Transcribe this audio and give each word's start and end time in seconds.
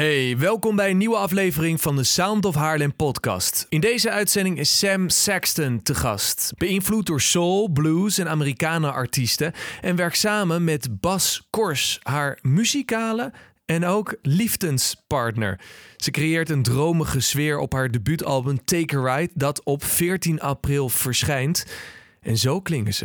Hey, 0.00 0.38
welkom 0.38 0.76
bij 0.76 0.90
een 0.90 0.96
nieuwe 0.96 1.16
aflevering 1.16 1.80
van 1.80 1.96
de 1.96 2.04
Sound 2.04 2.44
of 2.44 2.54
Haarlem 2.54 2.94
podcast. 2.96 3.66
In 3.68 3.80
deze 3.80 4.10
uitzending 4.10 4.58
is 4.58 4.78
Sam 4.78 5.08
Saxton 5.08 5.82
te 5.82 5.94
gast. 5.94 6.52
Beïnvloed 6.56 7.06
door 7.06 7.20
soul, 7.20 7.68
blues 7.68 8.18
en 8.18 8.28
Amerikanen 8.28 8.92
artiesten 8.92 9.52
en 9.80 9.96
werkt 9.96 10.16
samen 10.16 10.64
met 10.64 11.00
Bas 11.00 11.46
Kors, 11.50 11.98
haar 12.02 12.38
muzikale 12.42 13.32
en 13.64 13.84
ook 13.84 14.16
liefdenspartner. 14.22 15.60
Ze 15.96 16.10
creëert 16.10 16.50
een 16.50 16.62
dromige 16.62 17.20
sfeer 17.20 17.58
op 17.58 17.72
haar 17.72 17.90
debuutalbum 17.90 18.64
Take 18.64 18.96
a 18.96 19.16
Ride 19.16 19.32
dat 19.34 19.64
op 19.64 19.84
14 19.84 20.40
april 20.40 20.88
verschijnt. 20.88 21.66
En 22.20 22.36
zo 22.36 22.60
klinken 22.60 22.94
ze. 22.94 23.04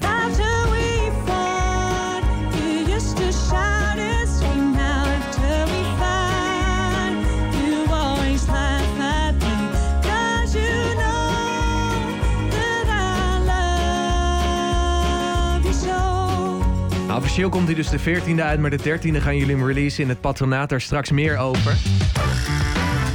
Officieel 17.35 17.59
komt 17.59 17.75
hij 17.75 17.84
dus 17.84 17.89
de 17.89 18.21
14e 18.21 18.41
uit, 18.41 18.59
maar 18.59 18.70
de 18.70 18.80
13e 18.80 19.21
gaan 19.21 19.38
jullie 19.38 19.55
hem 19.55 19.67
releasen 19.67 20.03
in 20.03 20.09
het 20.09 20.21
patronaat. 20.21 20.70
Daar 20.70 20.81
straks 20.81 21.12
meer 21.12 21.38
over. 21.38 21.75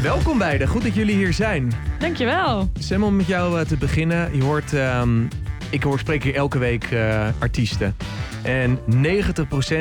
Welkom 0.02 0.38
beiden, 0.38 0.69
goed 0.69 0.83
dat 0.83 0.95
jullie 0.95 1.15
hier 1.15 1.33
zijn. 1.33 1.73
Dankjewel. 1.98 2.70
Sam, 2.79 3.02
om 3.02 3.16
met 3.16 3.27
jou 3.27 3.60
eh, 3.60 3.66
te 3.66 3.77
beginnen. 3.77 4.37
Je 4.37 4.43
hoort, 4.43 4.73
ehm, 4.73 5.24
ik 5.70 5.83
hoor 5.83 5.98
spreek 5.98 6.23
hier 6.23 6.34
elke 6.34 6.59
week 6.59 6.84
eh, 6.84 7.29
artiesten. 7.38 7.96
En 8.43 8.79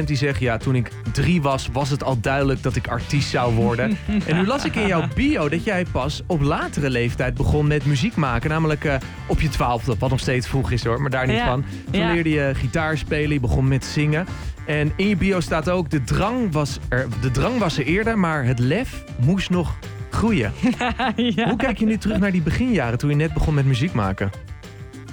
90% 0.02 0.04
die 0.06 0.18
zeggen, 0.18 0.46
ja, 0.46 0.58
toen 0.58 0.76
ik 0.76 0.92
drie 1.12 1.42
was, 1.42 1.70
was 1.72 1.90
het 1.90 2.04
al 2.04 2.20
duidelijk 2.20 2.64
dat 2.64 2.76
ik 2.76 2.88
artiest 2.88 3.30
zou 3.30 3.54
worden. 3.54 3.98
En 4.28 4.36
nu 4.36 4.46
las 4.46 4.66
ik 4.66 4.76
in 4.76 4.88
jouw 4.88 5.08
bio 5.16 5.50
dat 5.50 5.64
jij 5.64 5.86
pas 5.92 6.22
op 6.26 6.42
latere 6.42 6.90
leeftijd 6.90 7.34
begon 7.34 7.68
met 7.68 7.86
muziek 7.86 8.16
maken. 8.16 8.50
Namelijk 8.50 8.84
eh, 8.84 8.96
op 9.28 9.42
je 9.42 9.50
twaalfde, 9.50 9.96
wat 10.00 10.10
nog 10.10 10.20
steeds 10.20 10.48
vroeg 10.48 10.72
is 10.72 10.84
hoor, 10.84 11.02
maar 11.02 11.10
daar 11.10 11.28
niet 11.28 11.36
Ja, 11.36 11.46
van. 11.46 11.66
Toen 11.92 12.02
ja. 12.02 12.12
leerde 12.12 12.30
je 12.30 12.52
gitaar 12.56 12.98
spelen, 12.98 13.34
je 13.34 13.40
begon 13.40 13.68
met 13.68 13.86
zingen. 13.86 14.26
En 14.66 14.92
in 14.96 15.08
je 15.08 15.16
bio 15.16 15.40
staat 15.40 15.70
ook, 15.70 15.90
de 15.90 16.04
drang 16.04 16.52
was 16.52 16.80
er, 16.90 17.08
de 17.22 17.32
drang 17.32 17.58
was 17.58 17.78
er 17.78 17.86
eerder, 17.86 18.20
maar 18.20 18.46
het 18.46 18.60
lef 18.60 19.04
moest 19.20 19.50
nog 19.50 19.78
groeien. 20.10 20.52
ja. 21.16 21.48
Hoe 21.48 21.56
kijk 21.58 21.78
je 21.78 21.86
nu 21.86 21.98
terug 21.98 22.20
naar 22.20 22.32
die 22.32 22.42
beginjaren 22.42 22.98
toen 22.98 23.10
je 23.10 23.16
net 23.16 23.34
begon 23.34 23.54
met 23.54 23.66
muziek 23.66 23.94
maken? 23.94 24.32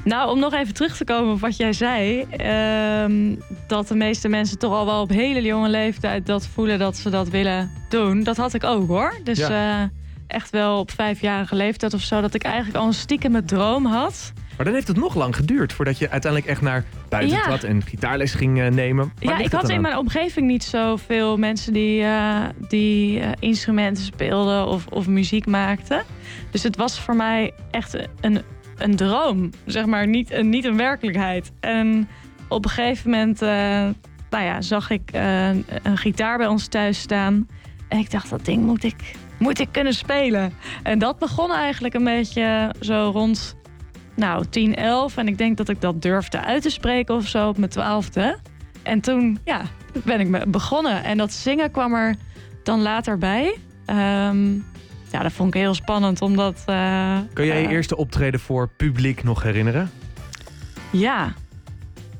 Nou, 0.06 0.30
om 0.30 0.38
nog 0.38 0.54
even 0.54 0.74
terug 0.74 0.96
te 0.96 1.04
komen 1.04 1.32
op 1.32 1.40
wat 1.40 1.56
jij 1.56 1.72
zei. 1.72 2.20
ehm, 2.30 3.34
dat 3.66 3.88
de 3.88 3.94
meeste 3.94 4.28
mensen 4.28 4.58
toch 4.58 4.72
al 4.72 4.86
wel 4.86 5.00
op 5.00 5.10
hele 5.10 5.42
jonge 5.42 5.68
leeftijd 5.68 6.26
dat 6.26 6.46
voelen 6.46 6.78
dat 6.78 6.96
ze 6.96 7.10
dat 7.10 7.28
willen 7.28 7.70
doen. 7.88 8.22
Dat 8.22 8.36
had 8.36 8.54
ik 8.54 8.64
ook 8.64 8.88
hoor. 8.88 9.14
Dus 9.24 9.38
eh, 9.38 9.82
echt 10.26 10.50
wel 10.50 10.78
op 10.78 10.90
vijfjarige 10.90 11.54
leeftijd 11.54 11.94
of 11.94 12.00
zo. 12.00 12.20
Dat 12.20 12.34
ik 12.34 12.42
eigenlijk 12.42 12.76
al 12.76 12.86
een 12.86 12.92
stiekem 12.94 13.46
droom 13.46 13.86
had. 13.86 14.32
Maar 14.56 14.64
dan 14.66 14.74
heeft 14.74 14.88
het 14.88 14.96
nog 14.96 15.14
lang 15.14 15.36
geduurd 15.36 15.72
voordat 15.72 15.98
je 15.98 16.10
uiteindelijk 16.10 16.50
echt 16.52 16.60
naar 16.62 16.84
buiten 17.08 17.36
Ja. 17.36 17.42
trad 17.42 17.62
en 17.62 17.82
gitaarles 17.82 18.34
ging 18.34 18.60
eh, 18.60 18.68
nemen. 18.70 19.12
Waar 19.20 19.38
ja, 19.38 19.44
ik 19.44 19.52
had 19.52 19.68
in 19.68 19.74
aan? 19.76 19.82
mijn 19.82 19.96
omgeving 19.98 20.46
niet 20.46 20.64
zoveel 20.64 21.36
mensen 21.36 21.72
die, 21.72 22.02
eh, 22.02 22.40
die 22.68 23.22
instrumenten 23.38 24.04
speelden 24.04 24.66
of, 24.66 24.86
of 24.86 25.06
muziek 25.06 25.46
maakten. 25.46 26.02
Dus 26.50 26.62
het 26.62 26.76
was 26.76 27.00
voor 27.00 27.16
mij 27.16 27.52
echt 27.70 27.96
een, 28.20 28.42
een 28.78 28.96
droom, 28.96 29.50
zeg 29.64 29.86
maar, 29.86 30.06
niet, 30.06 30.32
een, 30.32 30.48
niet 30.48 30.64
een 30.64 30.76
werkelijkheid. 30.76 31.52
En 31.60 32.08
op 32.48 32.64
een 32.64 32.70
gegeven 32.70 33.10
moment 33.10 33.42
eh, 33.42 33.48
nou 34.30 34.44
ja, 34.44 34.60
zag 34.60 34.90
ik 34.90 35.10
eh, 35.12 35.48
een 35.82 35.96
gitaar 35.96 36.38
bij 36.38 36.46
ons 36.46 36.66
thuis 36.66 37.00
staan. 37.00 37.48
En 37.88 37.98
ik 37.98 38.10
dacht, 38.10 38.30
dat 38.30 38.44
ding 38.44 38.64
moet 38.64 38.84
ik, 38.84 39.16
moet 39.38 39.58
ik 39.58 39.68
kunnen 39.70 39.94
spelen. 39.94 40.52
En 40.82 40.98
dat 40.98 41.18
begon 41.18 41.52
eigenlijk 41.52 41.94
een 41.94 42.04
beetje 42.04 42.74
zo 42.80 43.10
rond 43.12 43.56
nou, 44.14 44.46
10, 44.50 44.74
11. 44.74 45.16
En 45.16 45.28
ik 45.28 45.38
denk 45.38 45.56
dat 45.56 45.68
ik 45.68 45.80
dat 45.80 46.02
durfde 46.02 46.40
uit 46.40 46.62
te 46.62 46.70
spreken 46.70 47.14
of 47.14 47.28
zo 47.28 47.48
op 47.48 47.58
mijn 47.58 47.70
twaalfde. 47.70 48.38
En 48.82 49.00
toen 49.00 49.38
ja, 49.44 49.62
ben 50.04 50.20
ik 50.20 50.50
begonnen. 50.50 51.04
En 51.04 51.16
dat 51.16 51.32
zingen 51.32 51.70
kwam 51.70 51.94
er 51.94 52.14
dan 52.62 52.82
later 52.82 53.18
bij. 53.18 53.56
Ehm, 53.86 54.58
ja, 55.16 55.22
dat 55.22 55.32
vond 55.32 55.54
ik 55.54 55.60
heel 55.60 55.74
spannend, 55.74 56.22
omdat... 56.22 56.62
eh, 56.66 57.18
Kun 57.32 57.46
jij 57.46 57.60
je 57.60 57.66
eh, 57.66 57.72
eerste 57.72 57.96
optreden 57.96 58.40
voor 58.40 58.68
publiek 58.68 59.24
nog 59.24 59.42
herinneren? 59.42 59.90
Ja. 60.92 61.32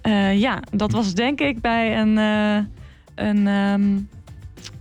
Eh, 0.03 0.39
ja, 0.41 0.61
dat 0.71 0.93
was 0.93 1.15
denk 1.15 1.41
ik 1.41 1.61
bij 1.61 1.99
een, 2.01 2.17
een, 3.15 3.47
ehm, 3.47 3.83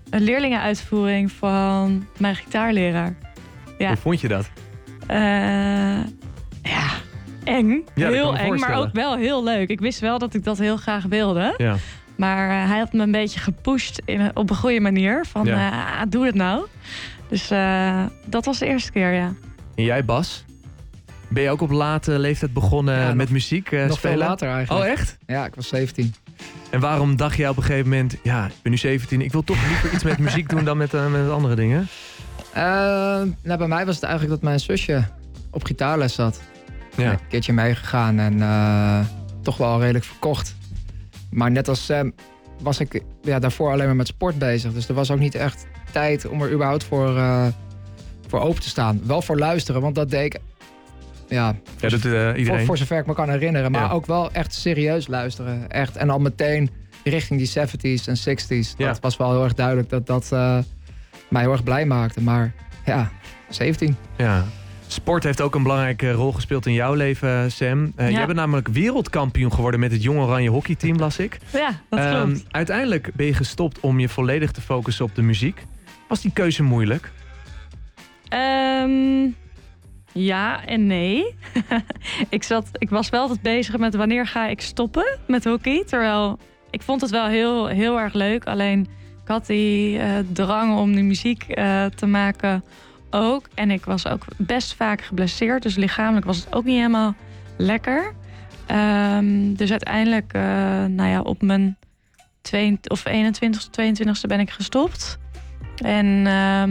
een 0.09 0.21
leerlingenuitvoering 0.21 1.31
van 1.31 2.07
mijn 2.17 2.35
gitaarleraar. 2.35 3.15
Ja. 3.77 3.87
Hoe 3.87 3.97
vond 3.97 4.21
je 4.21 4.27
dat? 4.27 4.49
Ja, 6.61 6.89
eng. 7.43 7.83
Ja, 7.95 8.09
heel 8.09 8.37
eng, 8.37 8.59
maar 8.59 8.75
ook 8.77 8.93
wel 8.93 9.15
heel 9.15 9.43
leuk. 9.43 9.69
Ik 9.69 9.79
wist 9.79 9.99
wel 9.99 10.19
dat 10.19 10.33
ik 10.33 10.43
dat 10.43 10.57
heel 10.57 10.77
graag 10.77 11.03
wilde. 11.03 11.53
Ja. 11.57 11.75
Maar 12.17 12.67
hij 12.67 12.77
had 12.79 12.93
me 12.93 13.03
een 13.03 13.11
beetje 13.11 13.39
gepusht 13.39 14.01
in, 14.05 14.31
op 14.33 14.49
een 14.49 14.55
goede 14.55 14.79
manier. 14.79 15.25
Van, 15.25 15.45
Ja. 15.45 15.71
eh, 15.99 16.01
doe 16.09 16.25
het 16.25 16.35
nou. 16.35 16.65
Dus 17.29 17.51
eh, 17.51 18.03
dat 18.25 18.45
was 18.45 18.59
de 18.59 18.65
eerste 18.65 18.91
keer, 18.91 19.13
ja. 19.13 19.33
En 19.75 19.83
jij 19.83 20.05
Bas? 20.05 20.45
Ben 21.27 21.43
je 21.43 21.49
ook 21.49 21.61
op 21.61 21.71
late 21.71 22.19
leeftijd 22.19 22.53
begonnen 22.53 22.99
Ja, 22.99 23.05
nog- 23.07 23.15
met 23.15 23.29
muziek 23.29 23.71
eh, 23.71 23.85
Nog 23.85 23.97
spelen? 23.97 24.17
veel 24.17 24.27
later 24.27 24.49
eigenlijk. 24.49 24.85
Oh 24.85 24.91
echt? 24.91 25.17
Ja, 25.27 25.45
ik 25.45 25.55
was 25.55 25.67
17. 25.67 26.13
En 26.69 26.79
waarom 26.79 27.15
dacht 27.15 27.37
jij 27.37 27.49
op 27.49 27.57
een 27.57 27.63
gegeven 27.63 27.89
moment, 27.89 28.15
ja, 28.23 28.45
ik 28.45 28.53
ben 28.61 28.71
nu 28.71 28.77
17, 28.77 29.21
ik 29.21 29.31
wil 29.31 29.43
toch 29.43 29.67
liever 29.67 29.93
iets 29.93 30.03
met 30.03 30.17
muziek 30.17 30.49
doen 30.49 30.63
dan 30.63 30.77
met, 30.77 30.93
eh, 30.93 31.11
met 31.11 31.29
andere 31.29 31.55
dingen? 31.55 31.87
Eh, 32.53 32.63
nou, 33.43 33.57
bij 33.57 33.67
mij 33.67 33.85
was 33.85 33.95
het 33.95 34.03
eigenlijk 34.03 34.33
dat 34.33 34.43
mijn 34.43 34.59
zusje 34.59 35.03
op 35.51 35.63
gitaarles 35.65 36.13
zat. 36.13 36.41
Ja. 36.97 37.11
Een 37.11 37.19
keertje 37.29 37.53
meegegaan 37.53 38.19
en 38.19 38.41
eh, 38.41 38.99
toch 39.41 39.57
wel 39.57 39.79
redelijk 39.79 40.05
verkocht. 40.05 40.55
Maar 41.31 41.51
net 41.51 41.67
als 41.67 41.85
Sam 41.85 42.13
was 42.61 42.79
ik 42.79 43.01
ja, 43.21 43.39
daarvoor 43.39 43.71
alleen 43.71 43.85
maar 43.85 43.95
met 43.95 44.07
sport 44.07 44.37
bezig. 44.39 44.73
Dus 44.73 44.87
er 44.87 44.93
was 44.93 45.11
ook 45.11 45.19
niet 45.19 45.35
echt 45.35 45.65
tijd 45.99 46.27
om 46.27 46.41
er 46.41 46.51
überhaupt 46.51 46.83
voor, 46.83 47.17
eh, 47.17 47.45
voor 48.27 48.39
open 48.39 48.61
te 48.61 48.69
staan. 48.69 49.01
Wel 49.05 49.21
voor 49.21 49.37
luisteren, 49.37 49.81
want 49.81 49.95
dat 49.95 50.09
deed 50.09 50.25
ik 50.35 50.41
ja, 51.27 51.55
Ja, 51.79 51.89
dat 51.89 52.05
eh, 52.05 52.11
voor, 52.11 52.35
iedereen. 52.37 52.65
voor 52.65 52.77
zover 52.77 52.99
ik 52.99 53.05
me 53.05 53.13
kan 53.13 53.29
herinneren. 53.29 53.71
Maar 53.71 53.81
Ja. 53.81 53.89
ook 53.91 54.05
wel 54.05 54.31
echt 54.31 54.53
serieus 54.53 55.07
luisteren. 55.07 55.69
Echt. 55.69 55.95
En 55.95 56.09
al 56.09 56.19
meteen 56.19 56.69
richting 57.03 57.39
die 57.39 57.47
70s 57.49 58.07
en 58.07 58.17
60s. 58.17 58.73
Ja. 58.77 58.87
Dat 58.87 58.99
was 58.99 59.17
wel 59.17 59.31
heel 59.31 59.43
erg 59.43 59.53
duidelijk 59.53 59.89
dat 59.89 60.07
dat 60.07 60.29
eh, 60.31 60.57
mij 61.29 61.41
heel 61.41 61.51
erg 61.51 61.63
blij 61.63 61.85
maakte. 61.85 62.21
Maar 62.21 62.53
ja, 62.85 63.11
17. 63.49 63.95
Ja. 64.17 64.45
Sport 64.87 65.23
heeft 65.23 65.41
ook 65.41 65.55
een 65.55 65.63
belangrijke 65.63 66.11
rol 66.11 66.31
gespeeld 66.31 66.65
in 66.65 66.73
jouw 66.73 66.93
leven, 66.93 67.51
Sam. 67.51 67.91
Eh, 67.95 68.09
Ja. 68.09 68.17
Jij 68.17 68.25
bent 68.25 68.37
namelijk 68.37 68.67
wereldkampioen 68.67 69.53
geworden 69.53 69.79
met 69.79 69.91
het 69.91 70.03
Jong 70.03 70.19
Oranje 70.19 70.49
hockeyteam, 70.49 70.97
las 70.97 71.17
ik. 71.19 71.37
Ja, 71.53 71.69
dat 71.89 72.09
klopt. 72.09 72.45
uiteindelijk 72.51 73.09
ben 73.13 73.25
je 73.25 73.33
gestopt 73.33 73.79
om 73.79 73.99
je 73.99 74.09
volledig 74.09 74.51
te 74.51 74.61
focussen 74.61 75.05
op 75.05 75.15
de 75.15 75.21
muziek. 75.21 75.63
Was 76.07 76.21
die 76.21 76.31
keuze 76.33 76.63
moeilijk? 76.63 77.11
Ehm, 78.27 79.27
ja 80.13 80.65
en 80.65 80.87
nee. 80.87 81.35
ik, 82.29 82.43
zat, 82.43 82.67
ik 82.71 82.89
was 82.89 83.09
wel 83.09 83.21
altijd 83.21 83.41
bezig 83.41 83.77
met 83.77 83.95
wanneer 83.95 84.27
ga 84.27 84.47
ik 84.47 84.61
stoppen 84.61 85.17
met 85.27 85.43
hockey. 85.43 85.83
Terwijl 85.85 86.39
ik 86.69 86.81
vond 86.81 87.01
het 87.01 87.09
wel 87.09 87.27
heel, 87.27 87.67
heel 87.67 87.99
erg 87.99 88.13
leuk. 88.13 88.45
Alleen 88.45 88.87
ik 89.21 89.27
had 89.27 89.45
die 89.45 89.99
eh, 89.99 90.09
drang 90.33 90.77
om 90.77 90.95
die 90.95 91.03
muziek 91.03 91.43
eh, 91.43 91.85
te 91.85 92.05
maken 92.05 92.63
ook. 93.09 93.47
En 93.53 93.71
ik 93.71 93.85
was 93.85 94.07
ook 94.07 94.25
best 94.37 94.73
vaak 94.73 95.01
geblesseerd. 95.01 95.63
Dus 95.63 95.75
lichamelijk 95.75 96.25
was 96.25 96.37
het 96.37 96.53
ook 96.53 96.63
niet 96.63 96.75
helemaal 96.75 97.15
lekker. 97.57 98.13
Ehm, 98.65 99.53
dus 99.53 99.71
uiteindelijk, 99.71 100.33
eh, 100.33 100.41
nou 100.85 101.09
ja, 101.09 101.21
op 101.21 101.41
mijn 101.41 101.77
22 102.41 102.91
of 102.91 103.05
21ste, 103.05 103.69
22ste 103.69 104.27
ben 104.27 104.39
ik 104.39 104.49
gestopt. 104.49 105.17
En 105.83 106.27
ehm, 106.27 106.69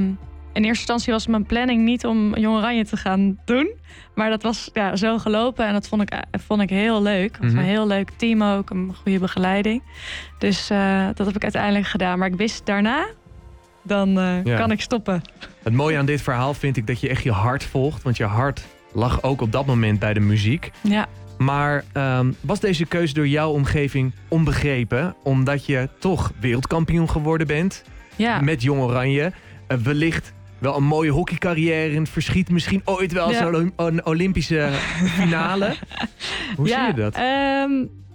in 0.52 0.64
eerste 0.64 0.68
instantie 0.68 1.12
was 1.12 1.26
mijn 1.26 1.46
planning 1.46 1.82
niet 1.84 2.06
om 2.06 2.36
Jong 2.36 2.56
Oranje 2.56 2.84
te 2.84 2.96
gaan 2.96 3.38
doen. 3.44 3.72
Maar 4.14 4.30
dat 4.30 4.42
was 4.42 4.70
ja, 4.72 4.96
zo 4.96 5.18
gelopen 5.18 5.66
en 5.66 5.72
dat 5.72 5.88
vond 5.88 6.02
ik, 6.02 6.10
eh, 6.10 6.20
vond 6.46 6.60
ik 6.62 6.70
heel 6.70 7.02
leuk. 7.02 7.32
Het 7.32 7.42
was 7.42 7.50
Mhm. 7.52 7.60
een 7.60 7.68
heel 7.68 7.86
leuk 7.86 8.10
team 8.16 8.42
ook, 8.42 8.70
een 8.70 8.94
goede 9.02 9.18
begeleiding. 9.18 9.82
Dus 10.38 10.70
eh, 10.70 11.06
dat 11.14 11.26
heb 11.26 11.36
ik 11.36 11.42
uiteindelijk 11.42 11.86
gedaan. 11.86 12.18
Maar 12.18 12.28
ik 12.28 12.34
wist 12.36 12.66
daarna, 12.66 13.06
dan 13.82 14.18
eh, 14.18 14.44
Ja. 14.44 14.56
kan 14.58 14.70
ik 14.70 14.80
stoppen. 14.80 15.22
Het 15.62 15.72
mooie 15.72 15.98
aan 15.98 16.06
dit 16.06 16.22
verhaal 16.22 16.54
vind 16.54 16.76
ik 16.76 16.86
dat 16.86 17.00
je 17.00 17.08
echt 17.08 17.22
je 17.22 17.32
hart 17.32 17.64
volgt. 17.64 18.02
Want 18.02 18.16
je 18.16 18.24
hart 18.24 18.64
lag 18.92 19.22
ook 19.22 19.40
op 19.40 19.52
dat 19.52 19.66
moment 19.66 19.98
bij 19.98 20.14
de 20.14 20.20
muziek. 20.20 20.70
Ja. 20.80 21.06
Maar 21.38 21.84
ehm, 21.92 22.32
was 22.40 22.60
deze 22.60 22.86
keuze 22.86 23.14
door 23.14 23.28
jouw 23.28 23.50
omgeving 23.50 24.12
onbegrepen? 24.28 25.14
Omdat 25.22 25.66
je 25.66 25.88
toch 25.98 26.32
wereldkampioen 26.40 27.10
geworden 27.10 27.46
bent 27.46 27.84
Ja. 28.16 28.40
met 28.40 28.62
Jong 28.62 28.80
Oranje. 28.80 29.32
Eh, 29.66 29.78
wellicht 29.78 30.32
wel 30.58 30.76
een 30.76 30.84
mooie 30.84 31.10
hockeycarrière 31.10 31.92
in 31.92 32.00
het 32.00 32.08
verschiet. 32.10 32.50
Misschien 32.50 32.82
ooit 32.84 33.12
wel 33.12 33.30
Ja. 33.30 33.52
zo'n 33.52 33.72
een 33.76 34.06
Olympische 34.06 34.68
finale. 35.04 35.74
Hoe 36.56 36.68
ja, 36.68 36.84
zie 36.84 36.94
je 36.94 37.00
dat? 37.02 37.14
ehm, 37.14 37.70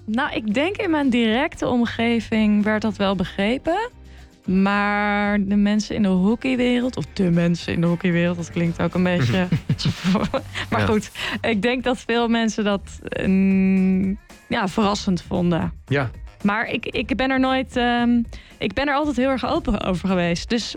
nou, 0.05 0.33
ik 0.33 0.53
denk 0.53 0.77
in 0.77 0.89
mijn 0.89 1.09
directe 1.09 1.67
omgeving 1.67 2.63
werd 2.63 2.81
dat 2.81 2.97
wel 2.97 3.15
begrepen. 3.15 3.89
Maar 4.45 5.43
de 5.43 5.55
mensen 5.55 5.95
in 5.95 6.01
de 6.01 6.07
hockeywereld, 6.07 6.97
of 6.97 7.05
de 7.13 7.29
mensen 7.31 7.73
in 7.73 7.81
de 7.81 7.87
hockeywereld, 7.87 8.37
dat 8.37 8.51
klinkt 8.51 8.81
ook 8.81 8.93
een 8.93 9.03
beetje. 9.03 9.47
maar 10.69 10.81
goed, 10.81 11.11
ik 11.41 11.61
denk 11.61 11.83
dat 11.83 11.97
veel 12.07 12.27
mensen 12.27 12.63
dat 12.63 12.81
mm, 13.25 14.17
ja, 14.47 14.67
verrassend 14.67 15.23
vonden. 15.27 15.73
Ja, 15.85 16.09
Maar 16.43 16.67
ik, 16.69 16.85
ik 16.85 17.15
ben 17.15 17.29
er 17.31 17.39
nooit. 17.39 17.75
ehm, 17.77 18.21
ik 18.57 18.73
ben 18.73 18.87
er 18.87 18.93
altijd 18.93 19.15
heel 19.15 19.29
erg 19.29 19.45
open 19.45 19.81
over 19.81 20.07
geweest. 20.07 20.49
Dus 20.49 20.75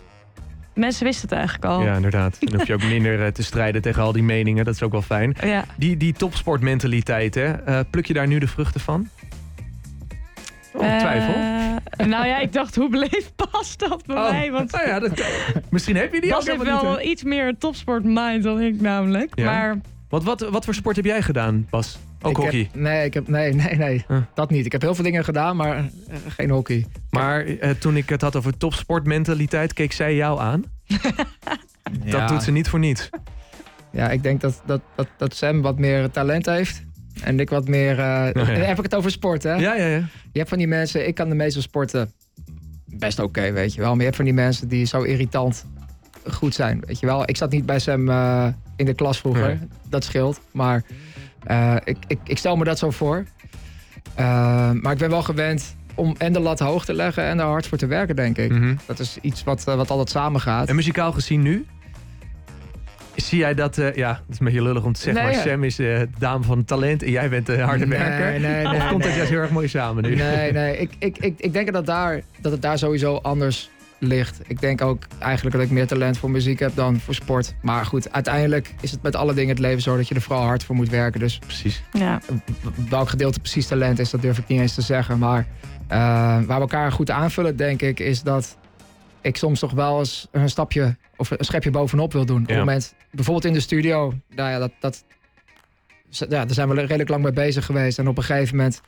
mensen 0.74 1.04
wisten 1.04 1.28
het 1.28 1.38
eigenlijk 1.38 1.64
al. 1.64 1.82
ja, 1.82 1.94
inderdaad. 1.94 2.36
Dan 2.40 2.54
hoef 2.58 2.66
je 2.66 2.74
ook 2.74 2.82
minder 2.96 3.24
eh, 3.24 3.32
te 3.32 3.42
strijden 3.42 3.82
tegen 3.82 4.02
al 4.02 4.12
die 4.12 4.22
meningen. 4.22 4.64
Dat 4.64 4.74
is 4.74 4.82
ook 4.82 4.92
wel 4.92 5.02
fijn. 5.02 5.36
Ja. 5.44 5.64
Die, 5.76 5.96
die 5.96 6.12
topsportmentaliteit, 6.12 7.34
hè? 7.34 7.52
eh, 7.52 7.80
pluk 7.90 8.06
je 8.06 8.12
daar 8.14 8.26
nu 8.26 8.38
de 8.38 8.48
vruchten 8.48 8.80
van? 8.80 9.08
Oh, 10.74 10.98
twijfel. 10.98 11.34
Eh, 11.34 12.06
nou 12.06 12.26
ja, 12.26 12.38
ik 12.38 12.52
dacht, 12.52 12.74
hoe 12.76 12.88
beleefd 12.88 13.32
past 13.50 13.78
dat 13.88 14.06
bij 14.06 14.16
Oh, 14.16 14.30
mij? 14.30 14.50
Want 14.50 14.72
nou 14.72 14.86
ja, 14.86 14.98
dat, 14.98 15.24
misschien 15.70 15.96
heb 15.96 16.14
je 16.14 16.20
die 16.20 16.30
Bas 16.30 16.46
heeft 16.46 16.62
wel 16.62 16.96
hè? 16.96 17.00
iets 17.02 17.22
meer 17.22 17.58
topsportmind 17.58 18.42
dan 18.42 18.60
ik 18.60 18.80
namelijk. 18.80 19.32
Ja. 19.34 19.44
Maar 19.44 19.78
Wat, 20.08 20.24
wat, 20.24 20.40
wat 20.40 20.64
voor 20.64 20.74
sport 20.74 20.96
heb 20.96 21.04
jij 21.04 21.22
gedaan, 21.22 21.66
Bas? 21.70 21.98
Ook 22.22 22.30
Ik 22.30 22.36
hockey. 22.36 22.58
Heb, 22.58 22.74
nee, 22.74 23.04
ik 23.04 23.14
heb, 23.14 23.28
nee, 23.28 23.54
nee, 23.54 23.76
nee. 23.76 24.04
Huh. 24.08 24.18
Dat 24.34 24.50
niet. 24.50 24.66
Ik 24.66 24.72
heb 24.72 24.80
heel 24.80 24.94
veel 24.94 25.04
dingen 25.04 25.24
gedaan, 25.24 25.56
maar 25.56 25.76
eh, 25.76 25.84
geen 26.28 26.50
hockey. 26.50 26.86
Maar 27.10 27.46
eh, 27.46 27.70
toen 27.70 27.96
ik 27.96 28.08
het 28.08 28.20
had 28.20 28.36
over 28.36 28.56
topsportmentaliteit, 28.56 29.72
keek 29.72 29.92
zij 29.92 30.14
jou 30.14 30.40
aan. 30.40 30.64
Dat 32.04 32.28
doet 32.28 32.42
ze 32.42 32.50
niet 32.50 32.68
voor 32.68 32.78
niets. 32.78 33.10
Ja, 33.90 34.10
ik 34.10 34.22
denk 34.22 34.40
dat, 34.40 34.62
dat, 34.66 34.80
dat, 34.96 35.08
dat 35.16 35.34
Sam 35.34 35.62
wat 35.62 35.78
meer 35.78 36.10
talent 36.10 36.46
heeft. 36.46 36.82
En 37.22 37.40
ik 37.40 37.50
wat 37.50 37.68
meer... 37.68 37.90
eh, 37.90 37.96
ja. 38.32 38.32
Dan 38.32 38.46
heb 38.46 38.76
ik 38.78 38.84
het 38.84 38.94
over 38.94 39.10
sport, 39.10 39.42
hè? 39.42 39.54
Ja, 39.54 39.74
ja, 39.74 39.86
ja. 39.86 40.08
Je 40.32 40.38
hebt 40.38 40.48
van 40.48 40.58
die 40.58 40.66
mensen... 40.66 41.06
Ik 41.06 41.14
kan 41.14 41.28
de 41.28 41.34
meeste 41.34 41.60
sporten 41.60 42.12
best 42.86 43.18
oké, 43.18 43.52
weet 43.52 43.74
je 43.74 43.80
wel. 43.80 43.88
Maar 43.90 43.98
je 43.98 44.04
hebt 44.04 44.16
van 44.16 44.24
die 44.24 44.34
mensen 44.34 44.68
die 44.68 44.84
zo 44.84 45.02
irritant 45.02 45.64
goed 46.30 46.54
zijn, 46.54 46.82
weet 46.86 47.00
je 47.00 47.06
wel. 47.06 47.28
Ik 47.28 47.36
zat 47.36 47.50
niet 47.50 47.66
bij 47.66 47.78
Sam 47.78 48.08
eh, 48.08 48.46
in 48.76 48.84
de 48.86 48.94
klas 48.94 49.18
vroeger. 49.18 49.46
Nee. 49.46 49.68
Dat 49.88 50.04
scheelt. 50.04 50.40
Maar 50.50 50.82
eh, 51.44 51.76
ik, 51.84 51.96
ik, 52.06 52.18
ik 52.24 52.38
stel 52.38 52.56
me 52.56 52.64
dat 52.64 52.78
zo 52.78 52.90
voor. 52.90 53.24
Eh, 54.14 54.24
maar 54.70 54.92
ik 54.92 54.98
ben 54.98 55.10
wel 55.10 55.22
gewend 55.22 55.76
om 55.94 56.14
en 56.18 56.32
de 56.32 56.40
lat 56.40 56.58
hoog 56.58 56.84
te 56.84 56.94
leggen 56.94 57.24
en 57.24 57.38
er 57.38 57.44
hard 57.44 57.66
voor 57.66 57.78
te 57.78 57.86
werken, 57.86 58.16
denk 58.16 58.38
ik. 58.38 58.50
Mhm. 58.50 58.74
Dat 58.86 58.98
is 58.98 59.18
iets 59.20 59.44
wat, 59.44 59.64
eh, 59.68 59.74
wat 59.74 59.90
altijd 59.90 60.10
samengaat. 60.10 60.68
En 60.68 60.74
muzikaal 60.76 61.12
gezien 61.12 61.42
nu? 61.42 61.66
Zie 63.14 63.38
jij 63.38 63.54
dat, 63.54 63.76
ja, 63.94 64.10
het 64.10 64.22
is 64.28 64.38
een 64.38 64.44
beetje 64.44 64.62
lullig 64.62 64.84
om 64.84 64.92
te 64.92 65.00
zeggen, 65.00 65.24
Nee, 65.24 65.34
maar. 65.34 65.42
Sam 65.42 65.64
is 65.64 65.76
de 65.76 66.08
dame 66.18 66.44
van 66.44 66.64
talent 66.64 67.02
en 67.02 67.10
jij 67.10 67.28
bent 67.28 67.46
de 67.46 67.60
harde 67.60 67.86
Nee, 67.86 67.98
werker. 67.98 68.40
nee, 68.40 68.64
nee, 68.66 68.76
of 68.76 68.88
komt 68.88 69.02
dat 69.02 69.14
juist 69.14 69.30
heel 69.30 69.40
erg 69.40 69.50
mooi 69.50 69.68
samen 69.68 70.02
nu? 70.02 70.14
Nee, 70.14 70.52
nee. 70.52 70.76
Ik, 70.78 70.90
ik, 70.98 71.18
ik, 71.18 71.34
ik 71.36 71.52
denk 71.52 71.72
dat, 71.72 71.86
daar, 71.86 72.20
dat 72.40 72.52
het 72.52 72.62
daar 72.62 72.78
sowieso 72.78 73.16
anders 73.16 73.70
ligt. 74.02 74.40
Ik 74.46 74.60
denk 74.60 74.80
ook 74.80 75.02
eigenlijk 75.18 75.56
dat 75.56 75.64
ik 75.64 75.70
meer 75.70 75.86
talent 75.86 76.18
voor 76.18 76.30
muziek 76.30 76.58
heb 76.58 76.74
dan 76.74 77.00
voor 77.00 77.14
sport. 77.14 77.54
Maar 77.62 77.86
goed, 77.86 78.12
uiteindelijk 78.12 78.74
is 78.80 78.90
het 78.90 79.02
met 79.02 79.16
alle 79.16 79.32
dingen 79.34 79.48
in 79.48 79.54
het 79.54 79.58
leven 79.64 79.82
zo 79.82 79.96
dat 79.96 80.08
je 80.08 80.14
er 80.14 80.20
vooral 80.20 80.44
hard 80.44 80.64
voor 80.64 80.74
moet 80.76 80.88
werken. 80.88 81.20
Dus 81.20 81.38
Precies. 81.38 81.82
ja, 81.92 82.20
welk 82.88 83.08
gedeelte 83.08 83.40
precies 83.40 83.66
talent 83.66 83.98
is, 83.98 84.10
dat 84.10 84.22
durf 84.22 84.38
ik 84.38 84.46
niet 84.48 84.60
eens 84.60 84.74
te 84.74 84.80
zeggen. 84.82 85.18
Maar 85.18 85.46
eh, 85.88 85.98
waar 85.98 86.46
we 86.46 86.52
elkaar 86.52 86.92
goed 86.92 87.10
aanvullen, 87.10 87.56
denk 87.56 87.82
ik, 87.82 88.00
is 88.00 88.22
dat 88.22 88.56
ik 89.20 89.36
soms 89.36 89.58
toch 89.60 89.72
wel 89.72 89.98
eens 89.98 90.28
een 90.30 90.48
stapje 90.48 90.96
of 91.16 91.30
een 91.30 91.44
schepje 91.44 91.70
bovenop 91.70 92.12
wil 92.12 92.24
doen. 92.26 92.42
Op 92.42 92.48
het 92.48 92.58
moment, 92.58 92.94
bijvoorbeeld 93.10 93.44
in 93.46 93.52
de 93.52 93.60
studio, 93.60 94.14
nou 94.34 94.50
ja, 94.50 94.58
dat, 94.58 94.72
dat, 94.80 95.04
ja, 96.08 96.26
daar 96.26 96.46
zijn 96.54 96.68
we 96.68 96.74
redelijk 96.74 97.08
lang 97.08 97.22
mee 97.22 97.32
bezig 97.32 97.64
geweest. 97.66 97.98
En 97.98 98.08
op 98.08 98.16
een 98.18 98.24
gegeven 98.24 98.56
moment, 98.56 98.80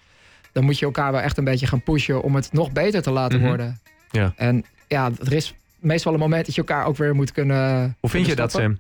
dan 0.53 0.65
moet 0.65 0.79
je 0.79 0.85
elkaar 0.85 1.13
wel 1.13 1.21
echt 1.21 1.39
een 1.39 1.45
beetje 1.45 1.67
gaan 1.67 1.83
pushen 1.83 2.23
om 2.23 2.35
het 2.35 2.53
nog 2.53 2.73
beter 2.73 3.03
te 3.03 3.11
laten 3.11 3.39
Mhm. 3.39 3.49
worden. 3.49 3.79
Ja. 4.11 4.33
En 4.37 4.65
ja, 4.89 5.11
er 5.25 5.33
is 5.33 5.55
meestal 5.79 6.13
een 6.13 6.19
moment 6.19 6.47
dat 6.47 6.55
je 6.55 6.61
elkaar 6.61 6.87
ook 6.87 6.97
weer 6.97 7.15
moet 7.15 7.33
kunnen. 7.33 7.97
Hoe 8.01 8.11
vind 8.11 8.27
je 8.27 8.35
dat. 8.35 8.51
Sam? 8.51 8.79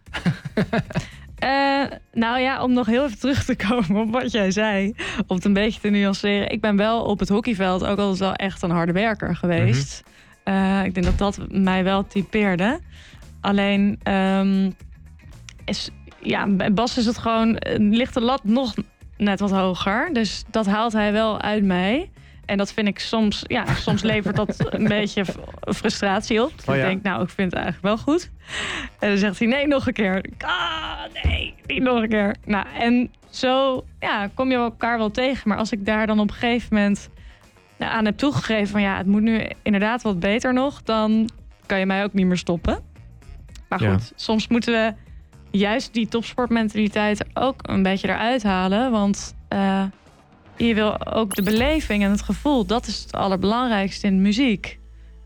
Eh, 1.45 1.85
nou 2.13 2.41
ja, 2.41 2.63
om 2.63 2.73
nog 2.73 2.87
heel 2.87 3.05
even 3.05 3.19
terug 3.19 3.45
te 3.45 3.57
komen 3.57 3.97
op 3.97 4.13
wat 4.13 4.33
jij 4.33 4.51
zei. 4.51 4.95
Om 5.27 5.37
het 5.37 5.45
een 5.45 5.53
beetje 5.53 5.81
te 5.81 5.89
nuanceren. 5.89 6.51
Ik 6.51 6.61
ben 6.61 6.77
wel 6.77 7.03
op 7.03 7.19
het 7.19 7.29
hockeyveld 7.29 7.85
ook 7.85 7.99
altijd 7.99 8.19
wel 8.19 8.35
echt 8.35 8.63
een 8.63 8.71
harde 8.71 8.93
werker 8.93 9.37
geweest. 9.37 10.03
Eh, 10.45 10.85
ik 10.85 10.95
denk 10.95 11.07
dat 11.07 11.19
dat 11.19 11.39
mij 11.49 11.85
wel 11.85 12.07
typeerde. 12.07 12.81
Alleen, 13.41 14.01
ehm, 14.03 14.71
is, 15.65 15.91
ja, 16.19 16.47
bij 16.47 16.73
Bas 16.73 16.99
is 16.99 17.07
het 17.07 17.19
gewoon, 17.19 17.57
eh, 17.57 17.77
ligt 17.79 18.15
de 18.15 18.21
lat 18.21 18.45
nog 18.45 18.75
net 19.17 19.41
wat 19.41 19.51
hoger. 19.51 20.11
Dus 20.13 20.45
dat 20.51 20.67
haalt 20.67 20.93
hij 20.93 21.13
wel 21.13 21.41
uit 21.41 21.65
mij. 21.65 22.11
En 22.47 22.57
dat 22.57 22.73
vind 22.73 22.89
ik 22.89 22.99
soms, 22.99 23.45
ja, 23.47 23.75
soms 23.75 24.03
levert 24.03 24.37
dat 24.37 24.75
een 24.75 24.89
beetje 24.89 25.25
frustratie 25.61 26.43
op. 26.43 26.53
Oh 26.67 26.75
ik 26.77 26.83
denk, 26.83 27.03
nou, 27.03 27.23
ik 27.23 27.29
vind 27.29 27.53
het 27.53 27.63
eigenlijk 27.63 27.85
wel 27.85 28.15
goed. 28.15 28.31
En 28.99 29.09
dan 29.09 29.19
zegt 29.19 29.39
hij, 29.39 29.49
nee, 29.49 29.67
nog 29.67 29.87
een 29.87 29.93
keer. 29.93 30.25
Ah, 30.39 31.01
nee, 31.25 31.55
niet 31.67 31.83
nog 31.83 32.03
een 32.03 32.09
keer. 32.09 32.37
Nou, 32.45 32.67
en 32.79 33.11
zo 33.31 33.85
ja, 34.01 34.29
kom 34.35 34.51
je 34.51 34.57
elkaar 34.57 34.99
wel 34.99 35.11
tegen. 35.11 35.49
Maar 35.49 35.59
als 35.59 35.73
ik 35.73 35.87
daar 35.87 36.07
dan 36.07 36.21
op 36.21 36.29
een 36.29 36.35
gegeven 36.35 36.77
moment 36.77 37.09
nou, 37.77 37.93
aan 37.93 38.05
heb 38.05 38.17
toegegeven... 38.17 38.69
van 38.69 38.83
ja, 38.83 38.97
het 38.97 39.07
moet 39.07 39.23
nu 39.23 39.47
inderdaad 39.63 40.03
wat 40.03 40.21
beter 40.21 40.53
nog... 40.53 40.83
dan 40.83 41.29
kan 41.67 41.79
je 41.79 41.87
mij 41.87 42.05
ook 42.05 42.13
niet 42.13 42.27
meer 42.27 42.37
stoppen. 42.37 42.79
Maar 43.69 43.83
Ja. 43.83 43.93
goed, 43.93 44.13
soms 44.17 44.49
moeten 44.49 44.73
we 44.73 44.95
juist 45.59 45.93
die 45.93 46.09
topsportmentaliteit 46.09 47.25
ook 47.35 47.61
een 47.63 47.83
beetje 47.83 48.09
eruit 48.09 48.43
halen. 48.43 48.91
Want 48.91 49.35
eh, 49.49 49.83
je 50.57 50.75
wil 50.75 51.07
ook 51.07 51.35
de 51.35 51.43
beleving 51.43 52.03
en 52.05 52.11
het 52.11 52.23
gevoel... 52.23 52.67
dat 52.67 52.87
is 52.87 53.03
het 53.03 53.13
allerbelangrijkste 53.13 54.07
in 54.07 54.23
muziek. 54.23 54.79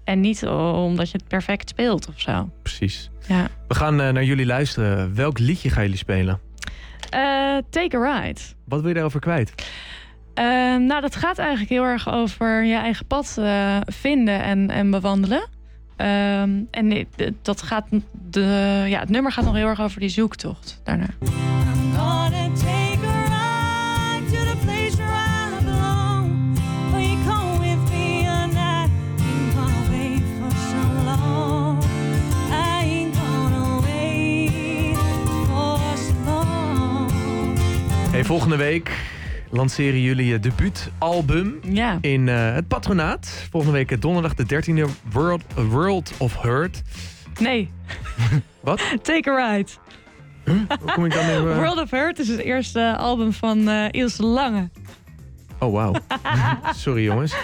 En 0.05 0.21
niet 0.21 0.47
omdat 0.47 1.11
je 1.11 1.19
het 1.19 1.29
perfect 1.29 1.69
speelt 1.69 2.09
of 2.09 2.21
zo. 2.21 2.51
Precies. 2.63 3.11
Ja. 3.27 3.49
We 3.69 3.75
gaan 3.75 4.01
eh, 4.01 4.13
naar 4.13 4.25
jullie 4.25 4.47
luisteren. 4.47 5.15
Welk 5.15 5.39
liedje 5.39 5.71
gaan 5.71 5.83
jullie 5.83 5.99
spelen? 5.99 6.41
Eh, 7.11 7.57
take 7.71 7.97
a 7.97 8.21
ride. 8.21 8.41
Wat 8.65 8.79
wil 8.79 8.89
je 8.89 8.95
daarover 8.95 9.21
kwijt? 9.21 9.55
Eh, 10.35 10.45
nou, 10.77 11.01
dat 11.01 11.17
gaat 11.17 11.39
eigenlijk 11.39 11.71
heel 11.71 11.85
erg 11.85 12.09
over 12.13 12.65
je 12.65 12.75
eigen 12.75 13.07
pad 13.07 13.37
eh, 13.39 13.77
vinden 13.87 14.43
en, 14.43 14.71
en 14.71 14.91
bewandelen. 14.91 15.49
Ehm, 15.97 16.51
en 16.71 17.07
dat 17.43 17.63
gaat 17.63 17.87
de, 18.31 18.85
ja, 18.87 19.01
het 19.01 19.09
nummer 19.09 19.33
gaat 19.33 19.45
nog 19.45 19.55
heel 19.55 19.67
erg 19.67 19.81
over 19.81 20.01
die 20.01 20.09
zoektocht 20.09 20.81
daarna. 20.85 21.07
Hey, 38.19 38.27
volgende 38.27 38.57
week 38.57 38.91
lanceren 39.51 40.01
jullie 40.01 40.27
je 40.27 40.39
debuutalbum 40.39 41.59
Ja, 41.63 41.99
in 42.01 42.29
eh, 42.29 42.55
het 42.55 42.69
patronaat. 42.69 43.47
Volgende 43.51 43.77
week 43.77 43.91
eh, 43.91 44.01
donderdag 44.01 44.35
de 44.35 44.45
13e 44.45 44.91
World, 45.13 45.43
World 45.55 46.13
of 46.17 46.43
Hurt. 46.43 46.83
nee. 47.41 47.71
Wat? 48.61 48.81
Take 49.03 49.31
a 49.31 49.55
ride. 49.55 49.71
Hoe 50.81 50.93
kom 50.95 51.05
ik 51.05 51.13
dan 51.13 51.25
eh, 51.25 51.41
World 51.41 51.81
of 51.81 51.91
Hurt 51.91 52.19
is 52.19 52.29
het 52.29 52.41
eerste 52.41 52.97
album 52.97 53.33
van 53.33 53.69
eh 53.69 53.85
Ilse 53.91 54.23
Lange. 54.23 54.69
Oh, 55.61 55.73
wauw. 55.73 55.93
Sorry 56.77 57.03
jongens. 57.05 57.35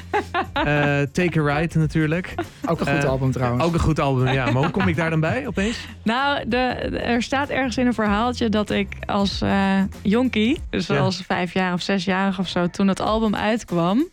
Eh, 0.52 0.64
Take 1.12 1.40
a 1.40 1.54
Ride 1.54 1.78
natuurlijk. 1.78 2.34
Ook 2.66 2.80
een 2.80 2.86
goed 2.86 3.02
Eh, 3.04 3.10
album 3.10 3.30
trouwens. 3.32 3.64
Ook 3.64 3.74
een 3.74 3.80
goed 3.80 3.98
album, 4.00 4.28
ja. 4.32 4.44
Maar 4.44 4.62
hoe 4.62 4.70
kom 4.70 4.88
ik 4.88 4.96
daar 4.96 5.10
dan 5.10 5.20
bij 5.20 5.46
opeens? 5.46 5.86
Nou, 6.02 6.48
de, 6.48 6.56
er 7.02 7.22
staat 7.22 7.48
ergens 7.48 7.76
in 7.76 7.86
een 7.86 7.94
verhaaltje 7.94 8.48
dat 8.48 8.70
ik 8.70 8.88
als 9.06 9.40
eh 9.40 9.78
jonkie, 10.02 10.60
dus 10.70 10.86
Ja. 10.86 10.98
als 10.98 11.22
vijf 11.26 11.52
jaar 11.54 11.72
of 11.72 11.82
zesjarig 11.82 12.38
of 12.38 12.48
zo, 12.48 12.66
toen 12.66 12.88
het 12.88 13.00
album 13.00 13.34
uitkwam, 13.34 14.08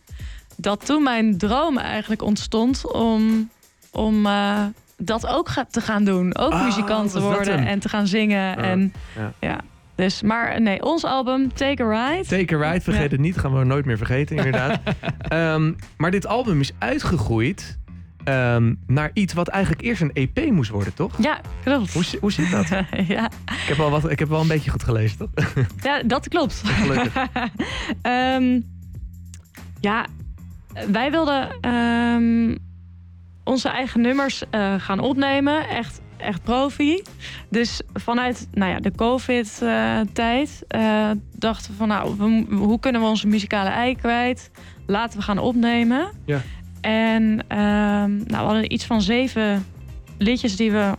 dat 0.56 0.86
toen 0.86 1.02
mijn 1.02 1.38
droom 1.38 1.78
eigenlijk 1.78 2.22
ontstond 2.22 2.92
om, 2.92 3.50
om 3.90 4.26
eh, 4.26 4.64
dat 4.96 5.26
ook 5.26 5.48
te 5.70 5.80
gaan 5.80 6.04
doen. 6.04 6.36
Ook 6.38 6.52
Ah, 6.52 6.64
muzikant 6.64 7.10
te 7.12 7.20
worden 7.20 7.66
en 7.66 7.78
te 7.78 7.88
gaan 7.88 8.06
zingen. 8.06 8.56
en, 8.58 8.92
ja. 9.16 9.32
ja. 9.40 9.60
Dus, 9.94 10.22
maar 10.22 10.60
nee, 10.60 10.82
ons 10.82 11.04
album, 11.04 11.52
Take 11.54 11.82
a 11.84 11.88
Ride. 12.10 12.28
Take 12.28 12.56
a 12.56 12.70
Ride, 12.70 12.80
vergeet 12.80 13.02
Ja. 13.02 13.08
het 13.10 13.20
niet. 13.20 13.38
Gaan 13.38 13.58
we 13.58 13.64
nooit 13.64 13.84
meer 13.84 13.96
vergeten, 13.96 14.36
inderdaad. 14.36 14.80
Ehm, 15.28 15.72
maar 15.96 16.10
dit 16.10 16.26
album 16.26 16.60
is 16.60 16.72
uitgegroeid 16.78 17.78
ehm, 18.24 18.74
naar 18.86 19.10
iets 19.12 19.32
wat 19.32 19.48
eigenlijk 19.48 19.82
eerst 19.84 20.00
een 20.02 20.10
EP 20.12 20.50
moest 20.50 20.70
worden, 20.70 20.94
toch? 20.94 21.22
Ja, 21.22 21.40
klopt. 21.64 21.92
Hoe, 21.92 22.04
hoe 22.20 22.32
zit 22.32 22.50
dat? 22.50 22.68
ja. 23.08 23.30
Ik 23.46 23.68
heb, 23.68 23.76
wel 23.76 23.90
wat, 23.90 24.10
ik 24.10 24.18
heb 24.18 24.28
wel 24.28 24.40
een 24.40 24.48
beetje 24.48 24.70
goed 24.70 24.82
gelezen, 24.82 25.18
toch? 25.18 25.52
ja, 25.88 26.02
dat 26.02 26.28
klopt. 26.28 26.62
Gelukkig. 26.64 27.14
Ehm, 28.02 28.60
ja, 29.80 30.06
wij 30.90 31.10
wilden 31.10 31.48
onze 33.44 33.68
eigen 33.68 34.00
nummers 34.00 34.42
eh, 34.50 34.74
gaan 34.78 34.98
opnemen. 35.00 35.68
Echt, 35.68 36.00
echt 36.22 36.42
profi. 36.42 37.02
Dus 37.48 37.80
vanuit 37.94 38.48
nou 38.52 38.70
ja, 38.70 38.80
de 38.80 38.92
COVID-tijd 38.94 40.64
eh, 40.68 41.10
dachten 41.36 41.70
we 41.70 41.76
van... 41.76 41.88
nou, 41.88 42.16
we, 42.18 42.54
hoe 42.54 42.80
kunnen 42.80 43.00
we 43.00 43.06
onze 43.06 43.26
muzikale 43.26 43.68
ei 43.68 43.96
kwijt? 43.96 44.50
Laten 44.86 45.18
we 45.18 45.24
gaan 45.24 45.38
opnemen. 45.38 46.08
Ja. 46.24 46.40
En 46.80 47.44
ehm, 47.48 48.16
nou, 48.16 48.26
we 48.26 48.36
hadden 48.36 48.72
iets 48.72 48.84
van 48.84 49.02
zeven 49.02 49.66
liedjes 50.18 50.56
die 50.56 50.72
we 50.72 50.92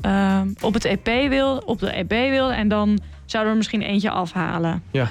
ehm, 0.00 0.48
op 0.60 0.74
het 0.74 0.84
EP 0.84 1.28
wilden, 1.28 1.66
op 1.66 1.78
de 1.78 1.90
EP 1.90 2.10
wilden. 2.10 2.56
En 2.56 2.68
dan 2.68 2.98
zouden 3.24 3.52
we 3.52 3.58
er 3.58 3.66
misschien 3.66 3.82
eentje 3.82 4.10
afhalen. 4.10 4.82
Ja. 4.90 5.10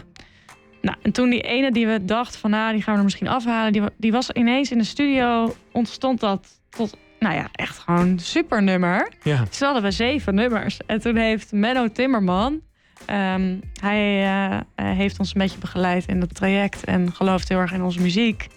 Nou, 0.82 0.98
en 1.02 1.12
toen 1.12 1.30
die 1.30 1.42
ene 1.42 1.72
die 1.72 1.88
we 1.88 2.06
dachten 2.06 2.40
van, 2.40 2.50
nou, 2.50 2.74
die 2.74 2.82
gaan 2.82 2.94
we 2.94 3.00
er 3.00 3.06
misschien 3.06 3.28
afhalen, 3.28 3.74
die, 3.74 3.82
die 3.98 4.12
was 4.12 4.32
ineens 4.32 4.72
in 4.72 4.78
de 4.78 4.84
studio, 4.84 5.56
ontstond 5.72 6.20
dat 6.20 6.48
tot, 6.70 6.98
nou 7.26 7.38
ja, 7.38 7.48
echt 7.52 7.78
gewoon 7.80 8.20
super 8.20 8.64
nummer. 8.64 9.10
Ja. 9.24 9.44
Dus 9.50 9.60
hadden 9.60 9.84
we 9.84 9.92
zeven 9.92 10.36
nummers. 10.36 10.80
En 10.86 11.00
toen 11.02 11.16
heeft 11.16 11.52
Menno 11.52 11.92
Timmerman, 11.92 12.62
ehm, 13.06 13.56
hij 13.82 14.24
eh, 14.24 14.54
eh, 14.56 14.62
heeft 14.76 15.20
ons 15.20 15.34
een 15.36 15.42
beetje 15.42 15.58
begeleid 15.60 16.06
in 16.08 16.20
dat 16.20 16.36
traject 16.36 16.84
en 16.84 17.14
gelooft 17.14 17.50
heel 17.50 17.60
erg 17.60 17.72
in 17.74 17.84
onze 17.84 18.02
muziek. 18.02 18.48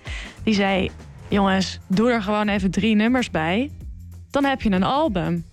Die 0.43 0.55
zei, 0.55 0.91
jongens, 1.29 1.79
doe 1.87 2.11
er 2.11 2.23
gewoon 2.23 2.49
even 2.49 2.71
drie 2.71 2.95
nummers 2.95 3.31
bij. 3.31 3.71
Dan 4.31 4.45
heb 4.45 4.63
je 4.63 4.71
een 4.71 4.83
album. 4.83 5.45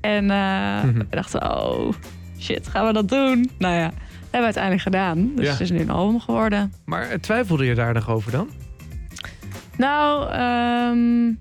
En 0.00 0.24
Mhm. 0.26 0.98
we 0.98 1.06
dachten, 1.10 1.56
oh 1.58 1.92
shit, 2.40 2.68
gaan 2.68 2.86
we 2.86 2.92
dat 2.92 3.08
doen? 3.08 3.50
Nou 3.58 3.74
ja, 3.74 3.90
hebben 4.20 4.30
we 4.30 4.44
uiteindelijk 4.44 4.82
gedaan. 4.82 5.32
Dus 5.34 5.44
Ja. 5.44 5.50
het 5.52 5.60
is 5.60 5.70
nu 5.70 5.80
een 5.80 5.90
album 5.90 6.20
geworden. 6.20 6.72
Maar 6.84 7.20
twijfelde 7.20 7.64
je 7.64 7.74
daar 7.74 7.94
nog 7.94 8.08
over 8.10 8.30
dan? 8.32 8.48
Nou, 9.76 10.30
ehm, 10.30 11.32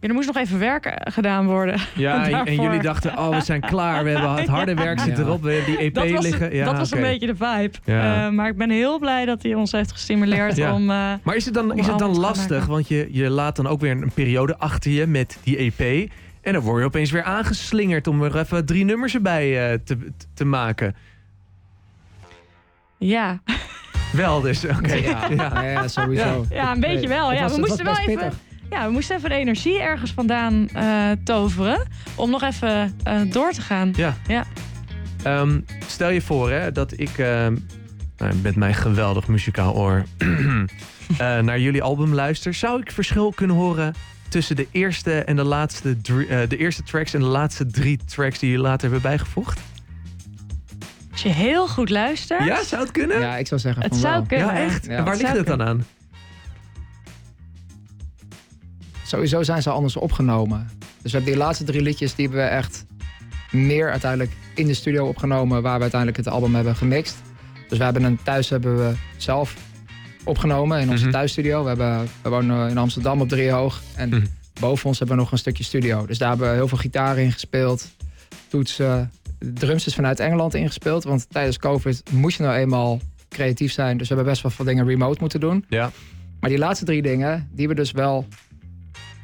ja, 0.00 0.08
er 0.08 0.14
moest 0.14 0.26
nog 0.26 0.36
even 0.36 0.58
werk 0.58 0.84
eh, 0.86 1.12
gedaan 1.12 1.46
worden. 1.46 1.80
Ja, 1.94 2.28
en 2.44 2.54
jullie 2.54 2.82
dachten, 2.82 3.18
oh, 3.18 3.28
we 3.28 3.40
zijn 3.40 3.60
klaar. 3.60 4.04
We 4.04 4.10
hebben 4.10 4.34
het 4.40 4.48
harde 4.48 4.74
werk 4.74 5.00
zit 5.00 5.16
Ja. 5.16 5.22
erop. 5.22 5.42
We 5.42 5.52
hebben 5.52 5.70
die 5.76 5.78
EP 5.84 5.94
Dat 5.94 6.10
was, 6.10 6.22
liggen. 6.24 6.54
Ja, 6.54 6.64
dat 6.64 6.76
was 6.76 6.90
een 6.90 7.00
beetje 7.00 7.26
de 7.26 7.36
vibe. 7.36 7.70
Ja. 7.84 8.26
Eh, 8.26 8.32
maar 8.32 8.48
ik 8.48 8.56
ben 8.56 8.70
heel 8.70 8.98
blij 8.98 9.24
dat 9.24 9.42
hij 9.42 9.54
ons 9.54 9.72
heeft 9.72 9.92
gestimuleerd 9.92 10.56
Ja. 10.56 10.74
om... 10.74 10.90
eh, 10.90 11.12
Maar 11.22 11.36
is 11.36 11.44
het 11.44 11.54
dan, 11.54 11.76
is 11.78 11.86
het 11.86 11.98
dan 11.98 12.18
lastig? 12.18 12.66
Want 12.66 12.88
je, 12.88 13.08
je 13.10 13.30
laat 13.30 13.56
dan 13.56 13.66
ook 13.66 13.80
weer 13.80 13.90
een 13.90 14.12
periode 14.14 14.58
achter 14.58 14.90
je 14.90 15.06
met 15.06 15.38
die 15.42 15.56
EP. 15.56 16.10
En 16.42 16.52
dan 16.52 16.62
word 16.62 16.78
je 16.80 16.86
opeens 16.86 17.10
weer 17.10 17.22
aangeslingerd 17.22 18.06
om 18.06 18.22
er 18.22 18.38
even 18.38 18.66
drie 18.66 18.84
nummers 18.84 19.14
erbij 19.14 19.70
eh, 19.72 19.78
te, 19.84 19.96
te 20.34 20.44
maken. 20.44 20.94
ja. 22.98 23.40
Wel 24.12 24.40
dus, 24.40 24.64
oké. 24.64 24.94
Ja, 24.94 25.28
Ja. 25.36 25.62
ja. 25.62 25.88
sowieso. 25.88 26.44
ja, 26.50 26.72
een 26.72 26.80
beetje 26.80 27.08
wel. 27.08 27.32
Ja, 27.32 27.42
was- 27.42 27.52
we 27.54 27.58
moesten 27.60 27.84
wel 27.84 27.98
even... 28.06 28.32
Ja, 28.70 28.86
we 28.86 28.92
moesten 28.92 29.16
even 29.16 29.28
de 29.28 29.34
energie 29.34 29.80
ergens 29.80 30.12
vandaan 30.12 30.68
eh, 30.68 31.10
toveren. 31.24 31.82
Om 32.14 32.30
nog 32.30 32.42
even 32.42 32.94
eh, 33.02 33.20
door 33.30 33.52
te 33.52 33.60
gaan. 33.60 33.92
Ja. 33.96 34.16
Ja. 34.26 34.44
Ehm, 35.22 35.60
stel 35.86 36.10
je 36.10 36.20
voor 36.22 36.50
hè, 36.50 36.72
dat 36.72 36.92
ik 37.00 37.18
ehm, 37.18 37.56
nou, 38.16 38.34
met 38.42 38.56
mijn 38.56 38.74
geweldig 38.74 39.28
muzikaal 39.28 39.74
oor 39.74 40.04
eh, 40.18 41.38
naar 41.38 41.60
jullie 41.60 41.82
album 41.82 42.14
luister. 42.14 42.54
Zou 42.54 42.80
ik 42.80 42.92
verschil 42.92 43.32
kunnen 43.32 43.56
horen 43.56 43.94
tussen 44.28 44.56
de 44.56 44.66
eerste 44.70 45.24
en 45.24 45.36
de 45.36 45.44
laatste, 45.44 46.00
drie- 46.00 46.46
de 46.46 46.56
eerste 46.56 46.82
tracks 46.82 47.14
en 47.14 47.20
de 47.20 47.26
laatste 47.26 47.66
drie 47.66 47.98
tracks 48.06 48.38
die 48.38 48.48
jullie 48.50 48.64
later 48.64 48.82
hebben 48.82 49.02
bijgevoegd? 49.10 49.60
Als 51.12 51.22
je 51.22 51.28
heel 51.28 51.68
goed 51.68 51.90
luistert... 51.90 52.44
Ja, 52.44 52.62
zou 52.64 52.82
het 52.82 52.90
kunnen? 52.90 53.20
Ja, 53.20 53.36
ik 53.36 53.46
zou 53.46 53.60
zeggen 53.60 53.82
Het 53.82 53.90
van 53.90 54.00
zou 54.00 54.12
wel. 54.14 54.22
kunnen. 54.26 54.46
Ja, 54.46 54.60
echt? 54.60 54.86
Ja. 54.86 54.96
en 54.96 55.04
waar 55.04 55.12
Het 55.12 55.22
ligt 55.22 55.36
het 55.36 55.46
dan 55.46 55.62
aan? 55.62 55.84
Sowieso 59.10 59.42
zijn 59.42 59.62
ze 59.62 59.70
anders 59.70 59.96
opgenomen. 59.96 60.68
Dus 60.78 61.12
we 61.12 61.16
hebben 61.16 61.30
die 61.32 61.36
laatste 61.42 61.64
drie 61.64 61.80
liedjes, 61.82 62.14
die 62.14 62.26
hebben 62.26 62.44
we 62.44 62.50
echt 62.50 62.84
meer 63.50 63.90
uiteindelijk 63.90 64.30
in 64.54 64.66
de 64.66 64.74
studio 64.74 65.06
opgenomen, 65.06 65.62
waar 65.62 65.74
we 65.76 65.80
uiteindelijk 65.80 66.24
het 66.24 66.28
album 66.34 66.54
hebben 66.54 66.76
gemixt. 66.76 67.16
Dus 67.68 67.78
we 67.78 67.84
hebben 67.84 68.02
een 68.02 68.18
thuis 68.22 68.48
hebben 68.48 68.76
we 68.76 68.92
zelf 69.16 69.54
opgenomen 70.24 70.80
in 70.80 70.90
onze 70.90 71.02
Mhm. 71.04 71.12
thuisstudio. 71.12 71.62
We, 71.62 71.68
hebben, 71.68 72.08
we 72.22 72.28
wonen 72.28 72.70
in 72.70 72.78
Amsterdam 72.78 73.20
op 73.20 73.28
Driehoog. 73.28 73.80
En 73.96 74.08
Mhm. 74.08 74.24
boven 74.60 74.86
ons 74.86 74.98
hebben 74.98 75.16
we 75.16 75.22
nog 75.22 75.32
een 75.32 75.38
stukje 75.38 75.64
studio. 75.64 76.06
Dus 76.06 76.18
daar 76.18 76.28
hebben 76.28 76.48
we 76.48 76.54
heel 76.54 76.68
veel 76.68 76.78
gitaren 76.78 77.22
in 77.24 77.32
gespeeld. 77.32 77.88
Toetsen. 78.48 79.10
Drums 79.38 79.86
is 79.86 79.94
vanuit 79.94 80.20
Engeland 80.20 80.54
ingespeeld. 80.54 81.04
Want 81.04 81.26
tijdens 81.30 81.58
COVID 81.58 82.02
moest 82.12 82.36
je 82.36 82.42
nou 82.42 82.56
eenmaal 82.56 83.00
creatief 83.28 83.72
zijn. 83.72 83.96
Dus 83.98 84.08
we 84.08 84.14
hebben 84.14 84.32
best 84.32 84.42
wel 84.42 84.52
veel 84.52 84.64
dingen 84.64 84.86
remote 84.86 85.16
moeten 85.20 85.40
doen. 85.40 85.64
Ja. 85.68 85.90
Maar 86.40 86.50
die 86.50 86.58
laatste 86.58 86.84
drie 86.84 87.02
dingen, 87.02 87.48
die 87.52 87.68
we 87.68 87.74
dus 87.74 87.90
wel 87.90 88.26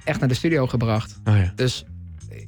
echt 0.07 0.21
naar 0.21 0.29
de 0.29 0.35
studio 0.35 0.67
gebracht. 0.67 1.21
Oh, 1.25 1.37
ja. 1.37 1.53
Dus 1.55 1.85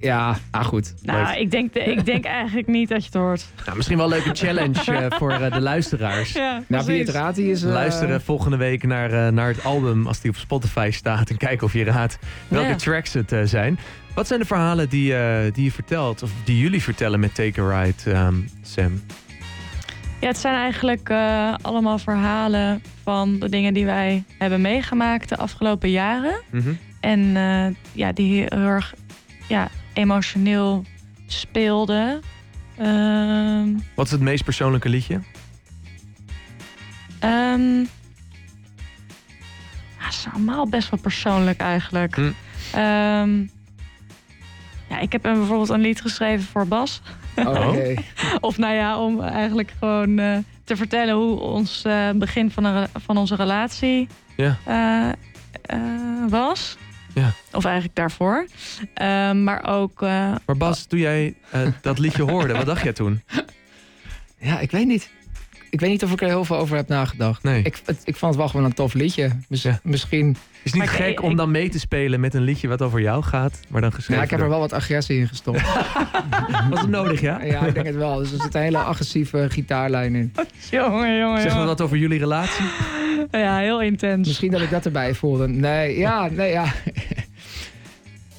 ja, 0.01 0.39
nou 0.53 0.65
goed. 0.65 0.95
Nou, 1.03 1.27
Leuk. 1.27 1.37
ik 1.37 1.51
denk, 1.51 1.75
ik 1.75 2.05
denk 2.05 2.25
eigenlijk 2.41 2.67
niet 2.67 2.89
dat 2.89 2.99
je 3.01 3.05
het 3.13 3.15
hoort. 3.15 3.47
Nou, 3.65 3.77
misschien 3.77 3.97
wel 3.97 4.07
een 4.07 4.13
leuke 4.13 4.35
challenge 4.35 4.93
eh, 4.93 5.07
voor 5.19 5.31
eh, 5.33 5.53
de 5.53 5.61
luisteraars. 5.61 6.33
Ja, 6.33 6.63
Nou, 6.67 6.85
wie 6.87 6.99
het 6.99 7.09
raadt, 7.09 7.37
die 7.37 7.51
is... 7.51 7.63
eh, 7.63 7.71
Luisteren 7.71 8.21
volgende 8.23 8.57
week 8.57 8.83
naar, 8.83 9.13
eh, 9.27 9.33
naar 9.33 9.49
het 9.49 9.65
album 9.65 10.07
als 10.07 10.21
die 10.21 10.31
op 10.31 10.37
Spotify 10.37 10.89
staat. 10.93 11.31
En 11.31 11.37
kijken 11.37 11.67
of 11.67 11.73
je 11.73 11.85
raadt 11.85 12.19
welke 12.49 12.69
Ja. 12.69 12.75
tracks 12.77 13.13
het 13.13 13.33
eh, 13.33 13.41
zijn. 13.45 13.79
Wat 14.15 14.27
zijn 14.27 14.41
de 14.41 14.47
verhalen 14.47 14.89
die, 14.89 15.15
eh, 15.15 15.53
die 15.53 15.65
je 15.65 15.73
vertelt, 15.73 16.23
of 16.23 16.31
die 16.45 16.59
jullie 16.59 16.83
vertellen 16.83 17.21
met 17.21 17.35
Take 17.35 17.61
a 17.63 17.83
Ride, 17.83 18.11
ehm, 18.13 18.35
Sam? 18.63 19.03
Ja, 20.21 20.27
het 20.29 20.39
zijn 20.39 20.55
eigenlijk 20.55 21.09
eh, 21.09 21.55
allemaal 21.63 21.99
verhalen 21.99 22.83
van 23.03 23.39
de 23.39 23.49
dingen 23.49 23.75
die 23.75 23.85
wij 23.85 24.25
hebben 24.39 24.61
meegemaakt 24.61 25.29
de 25.29 25.37
afgelopen 25.37 25.91
jaren. 25.91 26.41
Mhm. 26.51 26.69
En 27.01 27.37
eh, 27.37 27.67
ja, 27.93 28.13
die 28.13 28.33
heel 28.41 28.51
erg 28.59 28.95
ja, 29.49 29.69
emotioneel 29.93 30.85
speelden. 31.27 32.21
Ehm, 32.79 33.69
Wat 33.95 34.07
is 34.07 34.13
het 34.13 34.21
meest 34.21 34.45
persoonlijke 34.45 34.89
liedje? 34.89 35.21
ehm, 37.21 37.79
ja, 39.99 40.05
het 40.05 40.15
is 40.15 40.27
allemaal 40.33 40.69
best 40.69 40.91
wel 40.91 41.01
persoonlijk 41.01 41.61
eigenlijk. 41.61 42.15
Hm. 42.17 42.31
Ehm, 42.73 43.41
ja, 44.89 44.99
ik 45.01 45.13
heb 45.13 45.25
een- 45.25 45.35
bijvoorbeeld 45.39 45.69
een 45.69 45.81
lied 45.81 46.01
geschreven 46.01 46.47
voor 46.47 46.67
Bas. 46.67 47.01
Oh, 47.37 47.69
Oké. 47.69 47.95
Of 48.41 48.59
nou 48.59 48.75
ja, 48.75 48.99
om 49.01 49.21
eigenlijk 49.23 49.73
gewoon 49.79 50.19
eh, 50.19 50.37
te 50.65 50.77
vertellen 50.77 51.15
hoe 51.15 51.39
ons 51.41 51.83
eh, 51.85 52.11
begin 52.11 52.51
van, 52.51 52.65
een, 52.65 52.87
van 52.95 53.17
onze 53.17 53.35
relatie 53.35 54.09
Ja. 54.37 54.57
eh, 54.65 55.09
eh, 55.63 56.29
was. 56.29 56.77
Ja. 57.19 57.33
Of 57.53 57.65
eigenlijk 57.65 57.95
daarvoor. 57.97 58.47
Eh, 58.95 59.33
maar 59.33 59.65
ook, 59.69 60.03
eh, 60.03 60.09
Maar 60.47 60.57
Bas, 60.57 60.85
toen 60.85 60.99
jij 60.99 61.35
eh, 61.51 61.61
dat 61.81 61.99
liedje 61.99 62.23
hoorde, 62.23 62.53
wat 62.53 62.67
dacht 62.67 62.83
jij 62.83 62.93
toen? 62.93 63.23
Ja, 64.41 64.59
ik 64.59 64.71
weet 64.71 64.87
niet. 64.87 65.11
Ik 65.71 65.81
weet 65.81 65.91
niet 65.91 66.05
of 66.05 66.13
ik 66.13 66.21
er 66.21 66.27
heel 66.29 66.45
veel 66.45 66.57
over 66.57 66.77
heb 66.77 66.89
nagedacht. 66.89 67.43
Nee. 67.43 67.63
Ik, 67.63 67.81
het- 67.85 68.01
ik 68.05 68.17
vond 68.17 68.33
het 68.33 68.41
wel 68.41 68.49
gewoon 68.51 68.65
een 68.67 68.73
tof 68.75 68.95
liedje. 68.95 69.31
Mis- 69.49 69.63
Ja. 69.63 69.81
Misschien... 69.83 70.29
Is 70.31 70.37
het 70.63 70.75
niet 70.75 70.75
Maar 70.91 70.95
ik- 70.95 71.05
gek 71.17 71.23
om 71.23 71.37
dan 71.37 71.51
mee 71.51 71.69
te 71.69 71.79
spelen 71.79 72.21
met 72.21 72.35
een 72.35 72.43
liedje 72.43 72.69
wat 72.69 72.83
over 72.83 73.01
jou 73.01 73.23
gaat, 73.23 73.61
maar 73.69 73.81
dan 73.81 73.93
geschreven 73.93 74.17
Ja, 74.17 74.23
ik 74.23 74.31
heb 74.31 74.41
er 74.41 74.49
wel 74.49 74.59
wat 74.59 74.73
agressie 74.73 75.19
in 75.19 75.29
gestopt. 75.29 75.63
Was 76.71 76.81
het 76.81 76.89
nodig, 76.91 77.21
ja? 77.21 77.43
ja, 77.43 77.61
ik 77.67 77.75
denk 77.75 77.87
het 77.87 77.97
wel. 77.97 78.19
Dus 78.19 78.33
er 78.33 78.41
zit 78.43 78.55
een 78.55 78.61
hele 78.63 78.79
agressieve 78.79 79.47
gitaarlijn 79.51 80.15
in. 80.15 80.33
jongen, 80.71 81.19
jongen, 81.19 81.43
Zeg 81.43 81.55
maar 81.55 81.67
wat 81.67 81.81
over 81.81 81.97
jullie 81.97 82.19
relatie? 82.19 82.65
Ja, 83.45 83.59
heel 83.59 83.83
intens. 83.83 84.27
Misschien 84.29 84.51
dat 84.51 84.61
ik 84.61 84.71
dat 84.71 84.85
erbij 84.85 85.15
voelde. 85.15 85.49
Nee, 85.49 85.99
ja, 85.99 86.29
nee, 86.29 86.51
ja. 86.51 86.65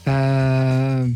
Ehm, 0.04 1.10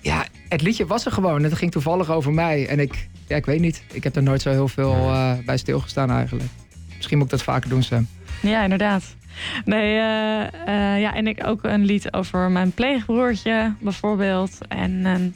ja, 0.00 0.26
het 0.48 0.62
liedje 0.62 0.86
was 0.86 1.06
er 1.06 1.12
gewoon. 1.12 1.42
Het 1.42 1.54
ging 1.54 1.70
toevallig 1.70 2.10
over 2.10 2.32
mij. 2.32 2.66
En 2.66 2.80
ik, 2.80 3.08
ja, 3.26 3.36
ik 3.36 3.46
weet 3.46 3.60
niet. 3.60 3.82
Ik 3.92 4.04
heb 4.04 4.16
er 4.16 4.22
nooit 4.22 4.42
zo 4.42 4.50
heel 4.50 4.68
veel 4.68 4.94
eh, 4.94 5.32
bij 5.46 5.56
stilgestaan 5.56 6.10
eigenlijk. 6.10 6.48
Misschien 6.96 7.16
moet 7.16 7.26
ik 7.26 7.32
dat 7.32 7.42
vaker 7.42 7.70
doen, 7.70 7.82
Sam. 7.82 8.06
Ja, 8.42 8.62
inderdaad. 8.62 9.16
Nee, 9.64 9.98
eh, 9.98 10.42
eh, 10.44 11.00
ja, 11.00 11.14
en 11.14 11.26
ik 11.26 11.46
ook 11.46 11.64
een 11.64 11.84
lied 11.84 12.12
over 12.12 12.50
mijn 12.50 12.72
pleegbroertje 12.72 13.74
bijvoorbeeld. 13.80 14.58
En 14.68 15.04
een 15.04 15.34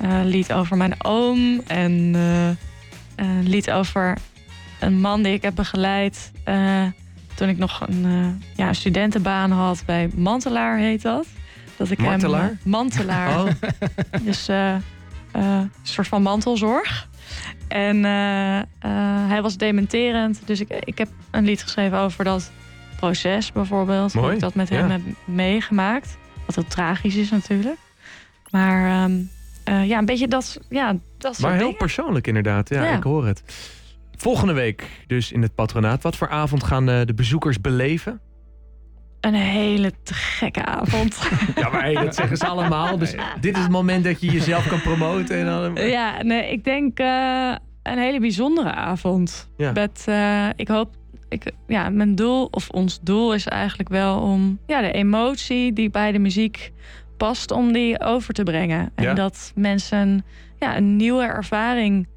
eh, 0.00 0.20
lied 0.24 0.52
over 0.52 0.76
mijn 0.76 1.04
oom. 1.04 1.60
En 1.66 2.12
eh, 2.14 3.26
een 3.26 3.48
lied 3.48 3.70
over 3.70 4.18
een 4.80 5.00
man 5.00 5.22
die 5.22 5.32
ik 5.32 5.42
heb 5.42 5.54
begeleid 5.54 6.32
eh, 6.44 6.86
toen 7.40 7.48
ik 7.48 7.58
nog 7.58 7.80
een, 7.88 8.04
eh, 8.04 8.46
ja, 8.56 8.72
studentenbaan 8.72 9.50
had 9.50 9.82
bij 9.86 10.10
Mantelaar 10.14 10.78
heet 10.78 11.02
dat. 11.02 11.26
dat 11.76 11.90
ik 11.90 11.98
hem, 11.98 12.06
Martelaar? 12.06 12.50
eh, 12.50 12.56
Mantelaar. 12.66 13.40
Oh, 13.42 13.50
Dus 14.24 14.48
eh, 14.48 14.74
een 15.32 15.70
soort 15.82 16.08
van 16.08 16.22
mantelzorg. 16.22 17.08
En 17.68 18.04
hij 19.28 19.42
was 19.42 19.56
dementerend. 19.56 20.40
Dus 20.44 20.60
ik, 20.60 20.68
ik 20.84 20.98
heb 20.98 21.08
een 21.30 21.44
lied 21.44 21.62
geschreven 21.62 21.98
over 21.98 22.24
dat 22.24 22.50
proces 22.96 23.52
bijvoorbeeld. 23.52 24.12
Hoe 24.12 24.22
Mooi, 24.22 24.34
ik 24.34 24.40
dat 24.40 24.54
met 24.54 24.68
hem 24.68 24.86
ja. 24.86 24.92
heb 24.92 25.00
meegemaakt. 25.24 26.16
Wat 26.46 26.54
heel 26.54 26.64
tragisch 26.68 27.14
is 27.16 27.30
natuurlijk. 27.30 27.78
Maar 28.50 29.02
ehm, 29.04 29.12
eh, 29.64 29.88
ja, 29.88 29.98
een 29.98 30.04
beetje 30.04 30.28
dat, 30.28 30.58
ja, 30.68 30.96
dat 31.18 31.38
maar 31.38 31.50
heel 31.52 31.60
dingen. 31.60 31.76
persoonlijk 31.76 32.26
inderdaad. 32.26 32.68
Ja, 32.68 32.82
Ja. 32.84 32.96
ik 32.96 33.02
hoor 33.02 33.26
het. 33.26 33.42
Volgende 34.20 34.52
week 34.52 35.04
dus 35.06 35.32
in 35.32 35.42
het 35.42 35.54
patronaat. 35.54 36.02
Wat 36.02 36.16
voor 36.16 36.28
avond 36.28 36.64
gaan 36.64 36.88
eh, 36.88 37.00
de 37.04 37.14
bezoekers 37.14 37.60
beleven? 37.60 38.20
Een 39.20 39.34
hele 39.34 39.92
te 40.02 40.14
gekke 40.14 40.64
avond. 40.64 41.18
Ja, 41.54 41.68
maar 41.68 41.82
hey, 41.82 41.94
dat 41.94 42.14
zeggen 42.14 42.36
ze 42.36 42.46
allemaal. 42.46 42.98
Dus 42.98 43.14
dit 43.40 43.56
is 43.56 43.62
het 43.62 43.70
moment 43.70 44.04
dat 44.04 44.20
je 44.20 44.30
jezelf 44.30 44.68
kan 44.68 44.80
promoten. 44.80 45.38
En 45.38 45.44
dan... 45.74 45.86
ja, 45.88 46.22
nee, 46.22 46.50
ik 46.52 46.64
denk 46.64 46.98
eh, 46.98 47.54
een 47.82 47.98
hele 47.98 48.20
bijzondere 48.20 48.72
avond. 48.72 49.50
Ja. 49.56 49.72
Met, 49.72 50.04
eh, 50.08 50.48
ik 50.56 50.68
hoop 50.68 50.94
ik, 51.28 51.52
ja, 51.66 51.88
mijn 51.88 52.14
doel 52.14 52.48
of 52.50 52.68
ons 52.70 53.00
doel 53.00 53.34
is 53.34 53.46
eigenlijk 53.46 53.88
wel 53.88 54.20
om 54.20 54.58
ja, 54.66 54.80
de 54.80 54.92
emotie 54.92 55.72
die 55.72 55.90
bij 55.90 56.12
de 56.12 56.18
muziek 56.18 56.72
past, 57.16 57.50
om 57.50 57.72
die 57.72 58.00
over 58.00 58.34
te 58.34 58.42
brengen. 58.42 58.92
En 58.94 59.04
Ja. 59.04 59.14
dat 59.14 59.52
mensen 59.54 60.24
ja, 60.58 60.76
een 60.76 60.96
nieuwe 60.96 61.24
ervaring 61.24 62.08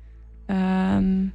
ehm, 0.46 1.26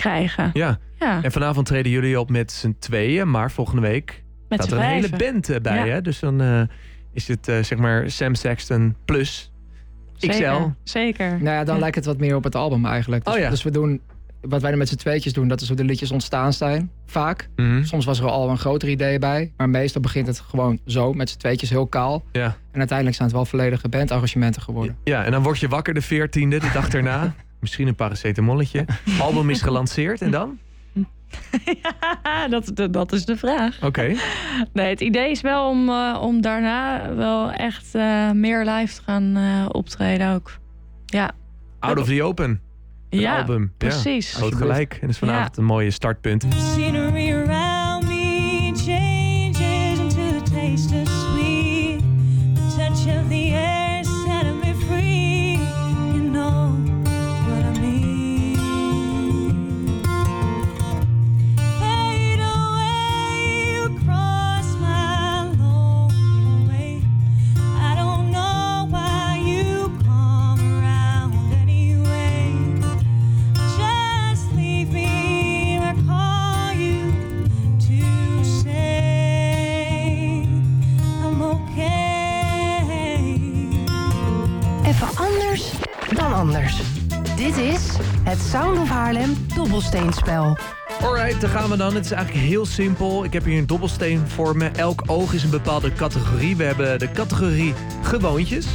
krijgen. 0.00 0.50
Ja, 0.52 0.78
Ja, 0.98 1.22
en 1.22 1.32
vanavond 1.32 1.66
treden 1.66 1.92
jullie 1.92 2.20
op 2.20 2.30
met 2.30 2.52
z'n 2.52 2.76
tweeën, 2.78 3.30
maar 3.30 3.50
volgende 3.50 3.80
week 3.82 4.22
met 4.48 4.62
staat 4.62 4.72
er 4.78 4.84
een 4.84 4.90
hele 4.90 5.08
band 5.16 5.48
eh, 5.48 5.60
bij. 5.60 5.86
Ja. 5.86 5.92
Hè? 5.92 6.00
Dus 6.02 6.18
dan 6.18 6.40
eh, 6.40 6.62
is 7.12 7.28
het 7.28 7.48
eh, 7.48 7.62
zeg 7.62 7.78
maar 7.78 8.10
Sam 8.10 8.34
Sexton 8.34 8.96
plus 9.04 9.52
XL. 10.18 10.26
Zeker, 10.28 10.74
zeker. 10.82 11.28
Nou 11.30 11.44
ja, 11.56 11.64
dan 11.64 11.74
Ja. 11.74 11.80
lijkt 11.80 11.96
het 11.96 12.04
wat 12.04 12.18
meer 12.18 12.36
op 12.36 12.44
het 12.44 12.54
album 12.54 12.86
eigenlijk. 12.86 13.24
Dus, 13.24 13.34
Oh 13.34 13.40
ja. 13.40 13.50
dus 13.50 13.62
we 13.62 13.70
doen, 13.70 14.00
wat 14.40 14.60
wij 14.60 14.70
dan 14.70 14.78
met 14.78 14.88
z'n 14.88 14.96
tweetjes 14.96 15.32
doen, 15.32 15.48
dat 15.48 15.60
is 15.60 15.68
hoe 15.68 15.76
de 15.76 15.84
liedjes 15.84 16.10
ontstaan 16.10 16.52
zijn. 16.52 16.90
Vaak. 17.06 17.48
Mhm. 17.56 17.84
Soms 17.84 18.04
was 18.04 18.18
er 18.20 18.26
al 18.28 18.50
een 18.50 18.58
groter 18.58 18.88
idee 18.88 19.18
bij. 19.18 19.52
Maar 19.56 19.68
meestal 19.68 20.00
begint 20.00 20.26
het 20.26 20.40
gewoon 20.40 20.78
zo, 20.86 21.12
met 21.12 21.30
z'n 21.30 21.38
tweetjes 21.38 21.70
heel 21.70 21.86
kaal. 21.86 22.24
Ja. 22.32 22.56
En 22.72 22.78
uiteindelijk 22.78 23.16
zijn 23.16 23.28
het 23.28 23.36
wel 23.36 23.46
volledige 23.46 23.88
bandarrangementen 23.88 24.62
geworden. 24.62 24.96
ja, 25.04 25.24
en 25.24 25.30
dan 25.32 25.42
word 25.42 25.58
je 25.58 25.68
wakker 25.68 25.94
de 25.94 26.02
14e, 26.02 26.48
de 26.60 26.70
dag 26.72 26.88
erna. 26.88 27.34
Misschien 27.60 27.88
een 27.88 27.94
paracetamolletje. 27.94 28.84
Album 29.20 29.50
is 29.50 29.62
gelanceerd 29.62 30.22
en 30.22 30.30
dan? 30.30 30.58
Ja, 31.64 32.48
dat, 32.48 32.70
dat, 32.74 32.92
dat 32.92 33.12
is 33.12 33.24
de 33.24 33.36
vraag. 33.36 33.82
Oké. 33.82 34.14
Nee, 34.72 34.88
het 34.88 35.00
idee 35.00 35.30
is 35.30 35.40
wel 35.40 35.68
om, 35.68 35.88
eh, 35.88 36.18
om 36.22 36.40
daarna 36.40 37.14
wel 37.14 37.50
echt 37.50 37.94
eh, 37.94 38.30
meer 38.30 38.64
live 38.64 38.94
te 38.94 39.02
gaan 39.02 39.36
eh, 39.36 39.66
optreden 39.68 40.34
ook. 40.34 40.58
Ja, 41.06 41.32
Out 41.78 41.98
of 41.98 42.06
the 42.06 42.22
Open. 42.22 42.60
Ja 43.08 43.38
album. 43.38 43.72
precies. 43.76 44.32
Ja, 44.32 44.38
groot 44.38 44.54
gelijk. 44.54 44.92
En 44.92 45.00
dat 45.00 45.10
is 45.10 45.18
vanavond 45.18 45.56
een 45.56 45.64
mooie 45.64 45.90
startpunt. 45.90 46.46
Is 87.70 87.96
het 88.24 88.38
Sound 88.38 88.78
of 88.78 88.88
Haarlem 88.88 89.36
dobbelsteenspel. 89.54 90.58
Alright, 91.02 91.40
daar 91.40 91.50
gaan 91.50 91.70
we 91.70 91.76
dan. 91.76 91.94
Het 91.94 92.04
is 92.04 92.10
eigenlijk 92.10 92.46
heel 92.46 92.66
simpel. 92.66 93.24
Ik 93.24 93.32
heb 93.32 93.44
hier 93.44 93.58
een 93.58 93.66
dobbelsteen 93.66 94.28
voor 94.28 94.56
me. 94.56 94.68
Elk 94.68 95.02
oog 95.06 95.32
is 95.32 95.42
een 95.42 95.50
bepaalde 95.50 95.92
categorie. 95.92 96.56
We 96.56 96.64
hebben 96.64 96.98
de 96.98 97.10
categorie 97.10 97.74
gewoontjes. 98.02 98.66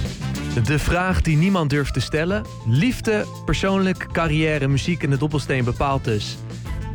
De 0.63 0.79
vraag 0.79 1.21
die 1.21 1.37
niemand 1.37 1.69
durft 1.69 1.93
te 1.93 1.99
stellen. 1.99 2.43
Liefde, 2.67 3.25
persoonlijk, 3.45 4.07
carrière, 4.11 4.67
muziek 4.67 5.03
en 5.03 5.09
de 5.09 5.17
dobbelsteen 5.17 5.63
bepaalt 5.63 6.03
dus 6.03 6.37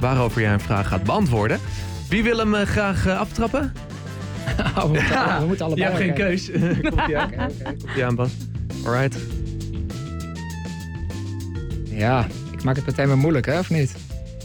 waarover 0.00 0.40
jij 0.40 0.52
een 0.52 0.60
vraag 0.60 0.88
gaat 0.88 1.02
beantwoorden. 1.04 1.58
Wie 2.08 2.22
wil 2.22 2.38
hem 2.38 2.54
eh, 2.54 2.66
graag 2.66 3.06
eh, 3.06 3.18
aftrappen? 3.18 3.72
Oh, 4.76 4.82
we, 4.82 4.88
moeten, 4.88 5.38
we 5.38 5.44
moeten 5.46 5.56
Je 5.56 5.64
allebei. 5.64 5.90
hebt 5.90 5.96
geen 5.96 6.14
keus. 6.14 6.50
Komt 6.90 7.08
ie 7.08 7.18
aan. 7.18 7.32
Oké, 7.32 7.42
oké. 7.42 7.64
Komt 7.64 7.96
ie 7.96 8.04
aan, 8.04 8.14
Bas. 8.14 8.30
Alright. 8.84 9.16
Ja, 12.00 12.26
ik 12.52 12.62
maak 12.62 12.76
het 12.76 12.86
meteen 12.86 13.08
maar 13.08 13.18
moeilijk, 13.18 13.46
hè, 13.46 13.58
of 13.58 13.70
niet? 13.70 13.94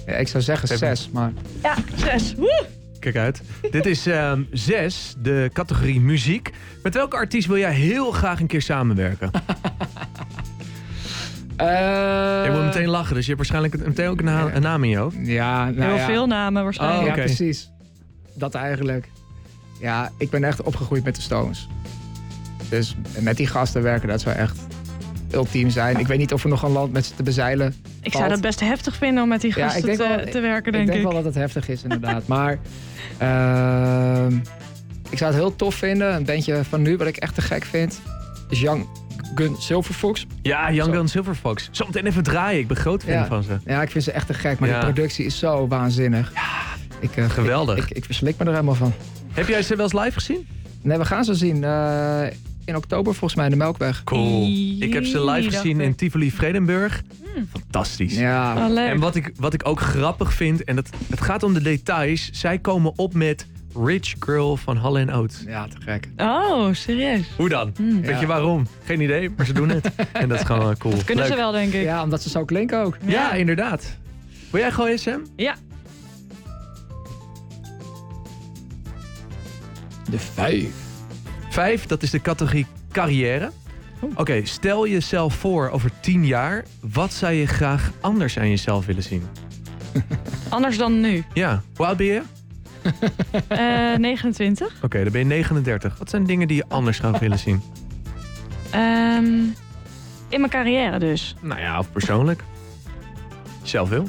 Ja, 0.05 0.13
ik 0.13 0.27
zou 0.27 0.43
zeggen 0.43 0.65
Even- 0.71 0.77
zes, 0.95 1.09
maar... 1.13 1.31
Ja, 1.63 1.75
zes. 1.95 2.35
Woe! 2.35 2.65
Kijk 2.99 3.15
uit. 3.15 3.41
Dit 3.71 3.85
is 3.85 4.07
ehm, 4.07 4.41
zes, 4.51 5.15
de 5.21 5.49
categorie 5.53 5.99
muziek. 6.01 6.51
Met 6.83 6.93
welke 6.93 7.15
artiest 7.15 7.47
wil 7.47 7.57
jij 7.57 7.73
heel 7.73 8.11
graag 8.11 8.39
een 8.39 8.47
keer 8.47 8.61
samenwerken? 8.61 9.31
Eh, 11.57 11.65
Je 12.45 12.49
moet 12.53 12.63
meteen 12.63 12.87
lachen, 12.87 13.15
dus 13.15 13.25
je 13.25 13.33
hebt 13.35 13.49
waarschijnlijk 13.49 13.87
meteen 13.87 14.07
ook 14.09 14.19
een, 14.19 14.25
na- 14.25 14.53
een 14.55 14.61
naam 14.61 14.83
in 14.83 14.89
je 14.89 14.97
hoofd. 14.97 15.15
Ja, 15.21 15.63
nou 15.69 15.81
Heel 15.83 15.95
ja. 15.95 16.05
veel 16.05 16.27
namen 16.27 16.63
waarschijnlijk. 16.63 17.01
Oh, 17.01 17.05
Ja, 17.07 17.13
oké. 17.13 17.23
precies. 17.23 17.69
Dat 18.33 18.55
eigenlijk. 18.55 19.09
Ja, 19.79 20.11
ik 20.17 20.29
ben 20.29 20.43
echt 20.43 20.61
opgegroeid 20.61 21.03
met 21.03 21.15
de 21.15 21.21
Stones. 21.21 21.67
Dus 22.69 22.95
met 23.19 23.37
die 23.37 23.47
gasten 23.47 23.81
werken, 23.81 24.07
dat 24.07 24.21
zou 24.21 24.35
echt 24.35 24.57
ultiem 25.33 25.69
zijn. 25.69 25.97
Ik 25.99 26.07
weet 26.07 26.17
niet 26.17 26.33
of 26.33 26.43
er 26.43 26.49
nog 26.49 26.63
een 26.63 26.71
land 26.71 26.91
met 26.93 27.05
ze 27.05 27.15
te 27.15 27.23
bezeilen. 27.23 27.67
Ik 27.67 28.11
valt. 28.11 28.13
zou 28.15 28.29
dat 28.29 28.41
best 28.41 28.59
heftig 28.59 28.95
vinden 28.95 29.23
om 29.23 29.29
met 29.29 29.41
die 29.41 29.53
Ja, 29.55 29.63
gasten 29.63 29.79
ik 29.79 29.85
denk 29.97 29.97
te, 30.11 30.15
wel- 30.23 30.31
te 30.31 30.39
werken, 30.39 30.71
denk 30.71 30.83
ik 30.88 30.89
ik. 30.89 30.95
denk 31.01 31.11
wel 31.13 31.23
dat 31.23 31.25
het 31.33 31.35
heftig 31.43 31.67
is, 31.69 31.83
inderdaad. 31.83 32.27
maar 32.35 32.59
ehm, 33.17 34.35
ik 35.09 35.17
zou 35.17 35.31
het 35.31 35.39
heel 35.41 35.55
tof 35.55 35.75
vinden. 35.75 36.13
Een 36.15 36.25
bandje 36.25 36.63
van 36.63 36.81
nu, 36.81 36.97
wat 36.97 37.07
ik 37.07 37.17
echt 37.17 37.35
te 37.35 37.41
gek 37.41 37.63
vind, 37.65 37.99
is 38.49 38.59
Young 38.59 38.85
Gun 39.35 39.55
Silverfox. 39.59 40.25
Ja, 40.41 40.71
Young. 40.71 40.93
Gun 40.93 41.07
Silverfox. 41.07 41.67
Zometeen 41.71 42.05
even 42.05 42.23
draaien, 42.23 42.59
ik 42.59 42.67
ben 42.67 42.77
groot 42.77 43.03
fan 43.03 43.13
Ja. 43.13 43.25
van 43.25 43.43
ze. 43.43 43.57
Ja, 43.65 43.81
ik 43.81 43.91
vind 43.91 44.03
ze 44.03 44.11
echt 44.11 44.27
te 44.27 44.33
gek, 44.33 44.59
maar 44.59 44.69
Ja. 44.69 44.79
de 44.79 44.85
productie 44.93 45.25
is 45.25 45.39
zo 45.39 45.67
waanzinnig. 45.67 46.31
Ja, 46.33 46.41
ik, 46.99 47.15
eh, 47.17 47.29
Geweldig. 47.29 47.77
Ik, 47.77 47.89
ik, 47.89 47.97
ik 47.97 48.05
verslik 48.05 48.38
me 48.38 48.45
er 48.45 48.51
helemaal 48.51 48.75
van. 48.75 48.93
Heb 49.33 49.47
jij 49.47 49.61
ze 49.61 49.75
wel 49.75 49.83
eens 49.85 49.93
live 50.03 50.11
gezien? 50.13 50.47
Nee, 50.81 50.97
we 50.97 51.05
gaan 51.05 51.23
ze 51.25 51.33
zien 51.33 51.63
eh, 51.63 52.21
in 52.65 52.75
oktober 52.75 53.12
volgens 53.13 53.36
mij 53.36 53.45
in 53.45 53.51
de 53.51 53.58
Melkweg. 53.58 54.04
Cool. 54.04 54.47
Ik 54.80 54.93
heb 54.93 55.06
ze 55.06 55.25
live 55.25 55.49
gezien 55.51 55.82
in. 55.82 55.95
Tivoli 55.95 56.32
Vredenburg. 56.32 57.01
Fantastisch. 57.51 58.15
Ja, 58.17 58.67
Oh. 58.69 58.80
En 58.80 58.99
wat 58.99 59.15
ik, 59.15 59.32
wat 59.36 59.54
ik 59.54 59.67
ook 59.67 59.80
grappig 59.80 60.34
vind, 60.34 60.63
en 60.63 60.75
dat, 60.75 60.89
het 61.10 61.21
gaat 61.21 61.43
om 61.43 61.54
de 61.54 61.62
details. 61.62 62.30
Zij 62.34 62.60
komen 62.60 62.93
op 62.95 63.13
met 63.13 63.47
Rich 63.86 64.13
Girl 64.19 64.58
van 64.58 64.78
Halle 64.78 64.99
en 64.99 65.13
Oates. 65.13 65.43
ja, 65.47 65.67
te 65.67 65.75
gek. 65.80 66.08
Oh, 66.17 66.73
serieus. 66.73 67.28
Hoe 67.38 67.49
dan? 67.49 67.71
Hmm. 67.75 68.01
Weet 68.01 68.10
Ja. 68.10 68.19
je 68.19 68.25
waarom? 68.25 68.67
Geen 68.84 69.01
idee, 69.01 69.30
maar 69.38 69.45
ze 69.45 69.54
doen 69.54 69.69
het. 69.69 69.91
en 70.13 70.30
dat 70.30 70.39
is 70.39 70.45
gewoon 70.45 70.78
cool. 70.78 70.93
Kunnen 71.06 71.23
Leuk. 71.23 71.34
ze 71.34 71.39
wel, 71.39 71.51
denk 71.51 71.73
ik. 71.73 71.84
Ja, 71.84 72.04
omdat 72.04 72.21
ze 72.23 72.30
zo 72.30 72.45
klinken 72.45 72.84
ook. 72.84 72.97
Ja, 73.06 73.32
inderdaad. 73.34 73.97
Wil 74.49 74.62
jij 74.62 74.71
gooien, 74.71 74.99
Sam? 74.99 75.21
Ja. 75.36 75.56
De 80.10 80.19
vijf. 80.19 80.73
Vijf, 81.55 81.85
dat 81.85 82.03
is 82.03 82.09
de 82.09 82.21
categorie 82.21 82.65
carrière. 82.91 83.51
Oké, 84.15 84.45
stel 84.45 84.87
jezelf 84.87 85.35
voor 85.35 85.69
over 85.69 85.91
tien 85.99 86.25
jaar. 86.25 86.65
Wat 86.79 87.13
zou 87.13 87.33
je 87.33 87.45
graag 87.47 87.91
anders 88.01 88.39
aan 88.39 88.49
jezelf 88.49 88.85
willen 88.85 89.03
zien? 89.03 89.23
Anders 90.49 90.77
dan 90.77 90.99
nu. 90.99 91.23
Ja, 91.33 91.61
hoe 91.75 91.85
oud 91.85 91.97
ben 91.97 92.05
je? 92.05 92.21
Oké, 92.85 93.93
Eh 93.93 93.97
29. 93.97 94.77
dan 94.79 94.89
ben 95.11 95.19
je 95.19 95.25
39. 95.25 95.97
Wat 95.97 96.09
zijn 96.09 96.23
dingen 96.25 96.47
die 96.47 96.57
je 96.57 96.65
anders 96.67 96.97
zou 96.97 97.17
willen 97.19 97.39
zien? 97.39 97.61
Ehm, 98.71 99.25
in 100.29 100.39
mijn 100.39 100.49
carrière 100.49 100.99
dus. 100.99 101.35
Nou 101.41 101.59
ja, 101.59 101.79
of 101.79 101.91
persoonlijk. 101.91 102.43
Zelf 103.63 103.89
wil. 103.89 104.07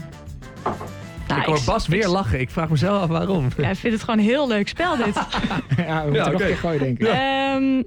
Nou, 1.29 1.41
ik 1.41 1.47
hoor 1.47 1.61
Bas 1.65 1.87
weer 1.87 2.09
lachen. 2.09 2.41
Ik 2.41 2.51
vraag 2.51 2.69
mezelf 2.69 3.03
af 3.03 3.09
waarom. 3.09 3.49
Ja, 3.57 3.71
ik 3.71 3.77
vind 3.77 3.93
het 3.93 4.03
gewoon 4.03 4.19
een 4.19 4.25
heel 4.25 4.49
leuk 4.49 4.69
spel 4.69 4.97
dit. 4.97 5.15
Ja, 5.77 6.05
we 6.05 6.11
moeten 6.11 6.33
nog 6.33 6.35
oké. 6.35 6.43
een 6.43 6.49
keer 6.49 6.57
gooien, 6.57 6.79
denk 6.79 6.99
ik. 6.99 7.07
Ehm, 7.07 7.83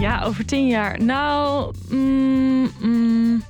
ja, 0.00 0.22
over 0.24 0.44
tien 0.44 0.66
jaar. 0.66 1.02
Nou, 1.02 1.74
mm, 1.90 2.70
mm. 2.80 3.42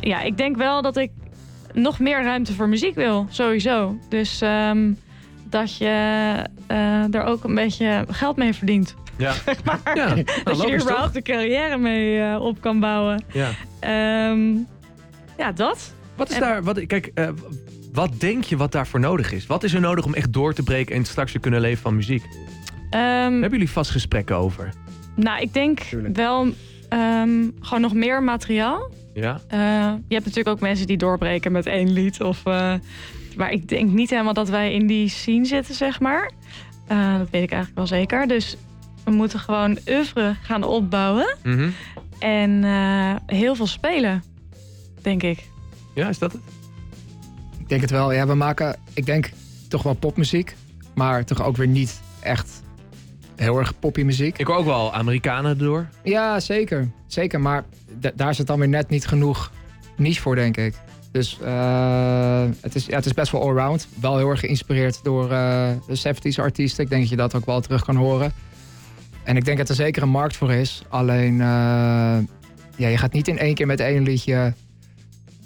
ja, 0.00 0.20
ik 0.20 0.36
denk 0.36 0.56
wel 0.56 0.82
dat 0.82 0.96
ik 0.96 1.10
nog 1.72 1.98
meer 1.98 2.22
ruimte 2.22 2.52
voor 2.52 2.68
muziek 2.68 2.94
wil, 2.94 3.26
sowieso. 3.28 3.98
Dus 4.08 4.40
ehm, 4.40 4.92
dat 5.44 5.76
je 5.76 5.86
eh, 6.66 7.14
er 7.14 7.22
ook 7.24 7.44
een 7.44 7.54
beetje 7.54 8.04
geld 8.10 8.36
mee 8.36 8.54
verdient. 8.54 8.94
Ja, 9.16 9.32
ja 9.94 10.14
nou, 10.14 10.24
dat 10.44 10.62
je 10.62 10.66
er 10.66 10.80
überhaupt 10.80 11.16
een 11.16 11.22
carrière 11.22 11.78
mee 11.78 12.20
eh, 12.20 12.40
op 12.40 12.60
kan 12.60 12.80
bouwen. 12.80 13.24
Ja. 13.32 13.50
Ehm, 13.80 14.56
ja, 15.38 15.52
dat. 15.52 15.94
Wat 16.16 16.28
is 16.30 16.34
En- 16.34 16.40
daar, 16.40 16.62
wat, 16.62 16.86
kijk, 16.86 17.10
eh, 17.14 17.28
wat 17.92 18.10
denk 18.20 18.44
je 18.44 18.56
wat 18.56 18.72
daarvoor 18.72 19.00
nodig 19.00 19.32
is? 19.32 19.46
Wat 19.46 19.62
is 19.64 19.74
er 19.74 19.80
nodig 19.80 20.04
om 20.04 20.14
echt 20.14 20.32
door 20.32 20.54
te 20.54 20.62
breken 20.62 20.94
en 20.96 21.04
straks 21.04 21.32
te 21.32 21.38
kunnen 21.38 21.60
leven 21.60 21.82
van 21.82 21.94
muziek? 21.96 22.22
Ehm, 22.90 23.02
Hebben 23.32 23.50
jullie 23.50 23.70
vast 23.70 23.90
gesprekken 23.90 24.36
over? 24.36 24.72
nou, 25.16 25.40
ik 25.40 25.52
denk 25.52 25.78
Tuurlijk. 25.80 26.16
wel 26.16 26.48
ehm, 26.88 27.48
gewoon 27.60 27.80
nog 27.80 27.94
meer 27.94 28.22
materiaal. 28.22 28.90
Ja? 29.14 29.40
Eh, 29.48 29.58
je 30.08 30.14
hebt 30.14 30.24
natuurlijk 30.26 30.48
ook 30.48 30.60
mensen 30.60 30.86
die 30.86 30.96
doorbreken 30.96 31.52
met 31.52 31.66
één 31.66 31.92
lied. 31.92 32.20
Of, 32.20 32.46
eh, 32.46 32.74
maar 33.36 33.52
ik 33.52 33.68
denk 33.68 33.90
niet 33.90 34.10
helemaal 34.10 34.32
dat 34.32 34.48
wij 34.48 34.72
in 34.74 34.86
die 34.86 35.08
scene 35.08 35.44
zitten, 35.44 35.74
zeg 35.74 36.00
maar. 36.00 36.30
Eh, 36.86 37.18
dat 37.18 37.30
weet 37.30 37.42
ik 37.42 37.50
eigenlijk 37.50 37.74
wel 37.74 37.86
zeker. 37.86 38.26
Dus 38.26 38.56
we 39.04 39.10
moeten 39.10 39.38
gewoon 39.38 39.78
oeuvre 39.88 40.34
gaan 40.42 40.62
opbouwen. 40.62 41.36
Mhm. 41.42 41.68
En 42.18 42.64
eh, 42.64 43.14
heel 43.38 43.54
veel 43.54 43.66
spelen, 43.66 44.22
denk 45.04 45.22
ik. 45.22 45.48
Ja, 45.94 46.08
is 46.08 46.18
dat 46.18 46.32
het? 46.32 46.40
Ik 47.58 47.68
denk 47.68 47.80
het 47.80 47.90
wel. 47.90 48.12
Ja, 48.12 48.26
we 48.26 48.34
maken, 48.34 48.76
ik 48.92 49.06
denk, 49.06 49.30
toch 49.68 49.82
wel 49.82 49.94
popmuziek. 49.94 50.56
Maar 50.94 51.24
toch 51.24 51.42
ook 51.42 51.56
weer 51.56 51.66
niet 51.66 52.00
echt 52.20 52.62
heel 53.36 53.58
erg 53.58 53.78
poppy 53.78 54.02
muziek. 54.02 54.38
Ik 54.38 54.46
hoor 54.46 54.56
ook 54.56 54.64
wel 54.64 54.92
Amerikanen 54.94 55.50
erdoor. 55.50 55.88
Ja, 56.02 56.40
zeker. 56.40 56.90
Zeker, 57.06 57.40
maar 57.40 57.64
da- 57.98 58.12
daar 58.14 58.36
het 58.36 58.46
dan 58.46 58.58
weer 58.58 58.68
net 58.68 58.88
niet 58.88 59.06
genoeg 59.06 59.50
niche 59.96 60.20
voor, 60.20 60.34
denk 60.34 60.56
ik. 60.56 60.74
Dus 61.10 61.38
eh, 61.42 62.44
het, 62.60 62.74
is, 62.74 62.86
ja, 62.86 62.94
het 62.96 63.06
is 63.06 63.12
best 63.12 63.32
wel 63.32 63.42
allround. 63.42 63.88
Wel 64.00 64.16
heel 64.16 64.28
erg 64.30 64.40
geïnspireerd 64.40 65.00
door 65.04 65.30
eh, 65.30 65.68
de 65.86 66.14
70s 66.14 66.36
artiesten. 66.42 66.84
Ik 66.84 66.90
denk 66.90 67.00
dat 67.00 67.10
je 67.10 67.16
dat 67.16 67.34
ook 67.34 67.46
wel 67.46 67.60
terug 67.60 67.84
kan 67.84 67.96
horen. 67.96 68.32
En 69.24 69.36
ik 69.36 69.44
denk 69.44 69.58
dat 69.58 69.68
er 69.68 69.74
zeker 69.74 70.02
een 70.02 70.08
markt 70.08 70.36
voor 70.36 70.52
is. 70.52 70.82
Alleen, 70.88 71.40
eh, 71.40 71.46
ja, 72.76 72.88
je 72.88 72.96
gaat 72.98 73.12
niet 73.12 73.28
in 73.28 73.38
één 73.38 73.54
keer 73.54 73.66
met 73.66 73.80
één 73.80 74.02
liedje 74.02 74.54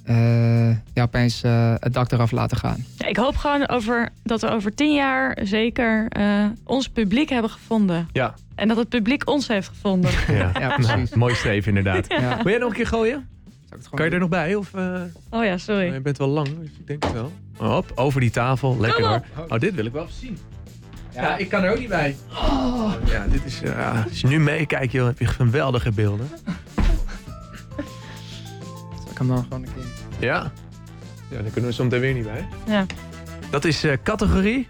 eh, 0.09 0.69
ja, 0.71 1.03
opeens 1.03 1.43
eh, 1.43 1.75
het 1.79 1.93
dak 1.93 2.13
eraf 2.13 2.31
laten 2.31 2.57
gaan. 2.57 2.85
Ja, 2.99 3.07
ik 3.07 3.17
hoop 3.17 3.37
gewoon 3.37 3.69
over, 3.69 4.09
dat 4.23 4.41
we 4.41 4.49
over 4.51 4.75
tien 4.75 4.95
jaar 4.95 5.39
zeker 5.43 6.07
eh, 6.09 6.45
ons 6.65 6.89
publiek 6.89 7.29
hebben 7.29 7.51
gevonden. 7.51 8.09
Ja. 8.13 8.35
En 8.55 8.69
dat 8.69 8.77
het 8.77 8.89
publiek 8.89 9.29
ons 9.29 9.49
heeft 9.49 9.69
gevonden. 9.69 10.11
Ja, 10.29 10.51
Ja, 10.61 10.75
precies. 10.75 11.15
mooi 11.15 11.35
streven 11.35 11.77
inderdaad. 11.77 12.07
Ja. 12.09 12.37
Wil 12.43 12.51
jij 12.53 12.59
nog 12.59 12.69
een 12.69 12.75
keer 12.77 12.87
gooien? 12.87 13.29
Zou 13.69 13.81
ik 13.81 13.87
het 13.87 13.89
Kan 13.95 14.05
je 14.07 14.11
er 14.13 14.19
nog 14.19 14.29
bij? 14.29 14.55
Of, 14.55 14.75
eh, 14.75 15.01
Oh 15.31 15.45
ja, 15.45 15.57
sorry. 15.59 15.93
je 15.93 16.01
bent 16.01 16.19
wel 16.19 16.29
lang, 16.29 16.47
dus 16.61 16.69
ik 16.79 16.87
denk 16.87 17.03
het 17.05 17.13
wel. 17.13 17.33
Hop, 17.57 17.93
over 17.95 18.21
die 18.21 18.31
tafel. 18.31 18.77
Lekker 18.81 19.07
hoor. 19.07 19.23
Oh, 19.49 19.59
dit 19.59 19.75
wil 19.75 19.85
ik 19.87 19.93
wel 19.93 20.03
even 20.03 20.15
zien. 20.15 20.39
Ja, 21.15 21.23
Ja. 21.23 21.37
ik 21.37 21.49
kan 21.49 21.63
er 21.65 21.71
ook 21.73 21.79
niet 21.79 21.89
bij. 21.89 22.17
Oh, 22.31 22.93
ja, 23.07 23.27
dit 23.31 23.45
is... 23.45 23.61
als 24.09 24.21
je 24.21 24.27
nu 24.27 24.41
meekijkt, 24.41 24.93
joh, 24.93 25.07
heb 25.07 25.19
je 25.19 25.27
geweldige 25.27 25.93
beelden. 25.93 26.29
Zal 28.95 29.11
ik 29.11 29.19
hem 29.19 29.29
dan 29.29 29.43
gewoon 29.43 29.63
een 29.63 29.69
keer... 29.75 29.98
Ja? 30.19 30.53
Ja, 31.31 31.43
daar 31.43 31.51
kunnen 31.51 31.71
we 31.71 31.77
soms 31.77 31.99
weer 31.99 32.15
niet 32.15 32.25
bij. 32.25 32.49
Ja. 32.67 32.87
Dat 33.51 33.65
is 33.65 33.85
eh, 33.85 33.93
categorie 34.03 34.69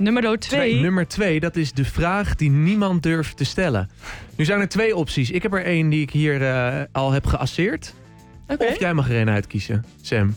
Nummer 0.00 0.38
twee. 0.38 0.80
Nummer 0.80 1.08
twee, 1.08 1.40
dat 1.40 1.56
is 1.56 1.72
de 1.72 1.84
vraag 1.84 2.36
die 2.36 2.50
niemand 2.50 3.02
durft 3.02 3.36
te 3.36 3.44
stellen. 3.44 3.90
Nu 4.36 4.44
zijn 4.44 4.60
er 4.60 4.68
twee 4.68 4.96
opties. 4.96 5.30
Ik 5.30 5.42
heb 5.42 5.54
er 5.54 5.64
één 5.64 5.88
die 5.88 6.00
ik 6.00 6.10
hier 6.10 6.42
eh, 6.42 6.82
al 6.92 7.12
heb 7.12 7.26
geasseerd. 7.26 7.94
Oké. 8.48 8.64
Of 8.64 8.78
jij 8.78 8.94
mag 8.94 9.10
er 9.10 9.20
een 9.20 9.30
uitkiezen, 9.30 9.84
Sam. 10.00 10.36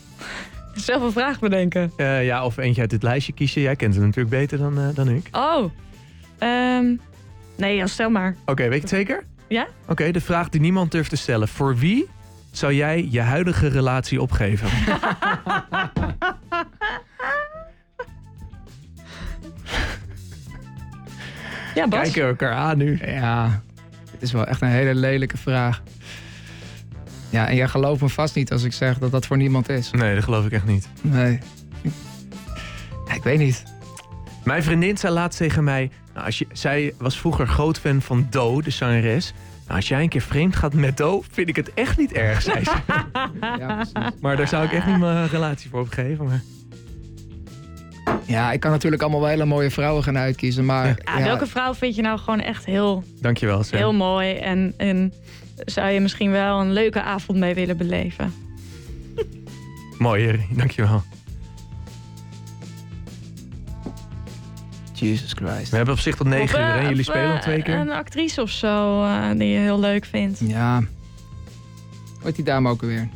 Zelf 0.74 1.02
een 1.02 1.12
vraag 1.12 1.38
bedenken. 1.38 1.92
Eh, 1.96 2.24
ja, 2.24 2.44
of 2.44 2.56
eentje 2.56 2.80
uit 2.80 2.90
dit 2.90 3.02
lijstje 3.02 3.32
kiezen. 3.32 3.62
Jij 3.62 3.76
kent 3.76 3.94
het 3.94 4.04
natuurlijk 4.04 4.36
beter 4.36 4.58
dan, 4.58 4.78
eh, 4.78 4.88
dan 4.94 5.08
ik. 5.08 5.28
Oh. 5.32 5.70
Ehm, 6.38 6.96
nee, 7.56 7.76
ja, 7.76 7.86
stel 7.86 8.10
maar. 8.10 8.36
Oké, 8.44 8.62
weet 8.62 8.74
je 8.74 8.80
het 8.80 8.88
zeker? 8.88 9.24
Ja? 9.48 9.66
Oké, 9.88 10.10
de 10.10 10.20
vraag 10.20 10.48
die 10.48 10.60
niemand 10.60 10.90
durft 10.90 11.10
te 11.10 11.16
stellen. 11.16 11.48
Voor 11.48 11.76
wie 11.76 12.08
zou 12.58 12.74
jij 12.74 13.08
je 13.10 13.20
huidige 13.20 13.68
relatie 13.68 14.20
opgeven? 14.22 14.68
Ja, 21.74 21.88
Bas. 21.88 22.00
Kijken 22.00 22.26
elkaar 22.26 22.52
aan 22.52 22.78
nu. 22.78 22.98
Ja, 23.06 23.62
het 24.10 24.22
is 24.22 24.32
wel 24.32 24.46
echt 24.46 24.60
een 24.60 24.68
hele 24.68 24.94
lelijke 24.94 25.36
vraag. 25.36 25.82
Ja, 27.30 27.48
en 27.48 27.56
jij 27.56 27.68
gelooft 27.68 28.00
me 28.00 28.08
vast 28.08 28.34
niet 28.34 28.52
als 28.52 28.62
ik 28.62 28.72
zeg 28.72 28.98
dat 28.98 29.10
dat 29.10 29.26
voor 29.26 29.36
niemand 29.36 29.68
is. 29.68 29.90
Nee, 29.90 30.14
dat 30.14 30.24
geloof 30.24 30.46
ik 30.46 30.52
echt 30.52 30.66
niet. 30.66 30.88
Nee. 31.00 31.38
Ja, 33.06 33.14
ik 33.14 33.22
weet 33.22 33.38
niet. 33.38 33.62
Mijn 34.44 34.62
vriendin 34.62 34.96
zei 34.96 35.12
laatst 35.12 35.38
tegen 35.38 35.64
mij... 35.64 35.90
Nou, 36.14 36.26
als 36.26 36.38
je, 36.38 36.46
zij 36.52 36.94
was 36.98 37.18
vroeger 37.18 37.46
groot 37.46 37.78
fan 37.78 38.02
van 38.02 38.26
Do, 38.30 38.60
de 38.60 38.70
zangeres. 38.70 39.32
Nou, 39.64 39.76
als 39.76 39.88
jij 39.88 40.02
een 40.02 40.08
keer 40.08 40.20
vreemd 40.20 40.56
gaat 40.56 40.74
met 40.74 40.96
Do, 40.96 41.22
vind 41.30 41.48
ik 41.48 41.56
het 41.56 41.74
echt 41.74 41.98
niet 41.98 42.12
erg, 42.12 42.42
zei 42.42 42.64
ze. 42.64 42.70
Ja, 43.58 43.74
precies. 43.74 44.20
Maar 44.20 44.36
daar 44.36 44.48
zou 44.48 44.64
ik 44.64 44.72
echt 44.72 44.86
niet 44.86 44.98
mijn 44.98 45.28
relatie 45.28 45.70
voor 45.70 45.80
opgeven. 45.80 46.24
Maar... 46.24 46.42
ja, 48.26 48.52
ik 48.52 48.60
kan 48.60 48.70
natuurlijk 48.70 49.02
allemaal 49.02 49.20
wel 49.20 49.28
hele 49.28 49.44
mooie 49.44 49.70
vrouwen 49.70 50.02
gaan 50.02 50.18
uitkiezen, 50.18 50.64
maar... 50.64 50.86
Ja, 50.86 51.18
ja, 51.18 51.24
welke 51.24 51.46
vrouw 51.46 51.74
vind 51.74 51.94
je 51.94 52.02
nou 52.02 52.18
gewoon 52.18 52.40
echt 52.40 52.64
heel, 52.64 53.04
Dankjewel, 53.20 53.62
Sam. 53.62 53.78
heel 53.78 53.92
mooi? 53.92 54.34
En, 54.34 54.74
en 54.76 55.12
zou 55.56 55.88
je 55.90 56.00
misschien 56.00 56.30
wel 56.30 56.60
een 56.60 56.72
leuke 56.72 57.02
avond 57.02 57.38
mee 57.38 57.54
willen 57.54 57.76
beleven? 57.76 58.34
Mooi, 59.98 60.22
Jerry. 60.22 60.46
Dankjewel. 60.50 61.02
Jesus 65.10 65.32
Christ. 65.32 65.70
We 65.70 65.76
hebben 65.76 65.94
op 65.94 66.00
zich 66.00 66.16
tot 66.16 66.26
negen 66.26 66.60
uur, 66.60 66.66
hè? 66.66 66.80
Jullie 66.80 66.98
of, 66.98 67.04
spelen 67.04 67.34
eh, 67.34 67.40
twee 67.40 67.62
keer. 67.62 67.74
Een 67.74 67.90
actrice 67.92 68.42
of 68.42 68.50
zo 68.50 69.02
eh, 69.02 69.30
die 69.36 69.48
je 69.48 69.58
heel 69.58 69.80
leuk 69.80 70.04
vindt. 70.04 70.40
Ja. 70.46 70.76
Hoe 70.76 72.22
heet 72.24 72.36
die 72.36 72.44
dame 72.44 72.68
ook 72.70 72.82
alweer? 72.82 73.08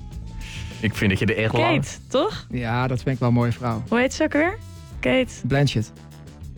Ik 0.81 0.95
vind 0.95 1.11
dat 1.11 1.19
je 1.19 1.27
er 1.27 1.37
echt 1.45 1.53
lang... 1.53 1.75
Kate, 1.75 1.89
toch? 2.09 2.47
Ja, 2.51 2.87
dat 2.87 3.03
vind 3.03 3.15
ik 3.15 3.19
wel 3.21 3.29
een 3.29 3.35
mooie 3.35 3.53
vrouw. 3.53 3.83
Hoe 3.89 3.99
heet 3.99 4.15
ze 4.15 4.23
ook 4.25 4.33
weer? 4.33 4.59
Kate. 5.01 5.33
Blanchett. 5.45 5.93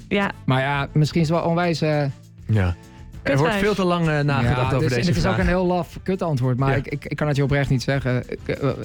Ja, 0.09 0.31
Maar 0.45 0.61
ja, 0.61 0.89
misschien 0.93 1.21
is 1.21 1.29
het 1.29 1.37
wel 1.39 1.47
onwijs... 1.47 1.81
eh, 1.81 2.05
Ja. 2.47 2.77
Er 3.23 3.37
wordt 3.39 3.55
veel 3.55 3.75
te 3.75 3.85
lang 3.85 4.09
eh, 4.09 4.21
nagedacht 4.21 4.57
ja, 4.71 4.77
over 4.77 4.79
dus- 4.79 4.89
deze 4.89 5.01
en 5.01 5.07
Het 5.07 5.17
is 5.17 5.27
ook 5.27 5.39
een 5.39 5.47
heel 5.47 5.67
laf 5.67 5.99
kut 6.03 6.23
antwoord, 6.23 6.59
maar 6.59 6.71
Ja. 6.71 6.77
ik, 6.77 6.87
ik, 6.87 7.05
ik 7.05 7.17
kan 7.17 7.27
het 7.29 7.37
je 7.37 7.43
oprecht 7.43 7.71
niet 7.71 7.83
zeggen. 7.83 8.25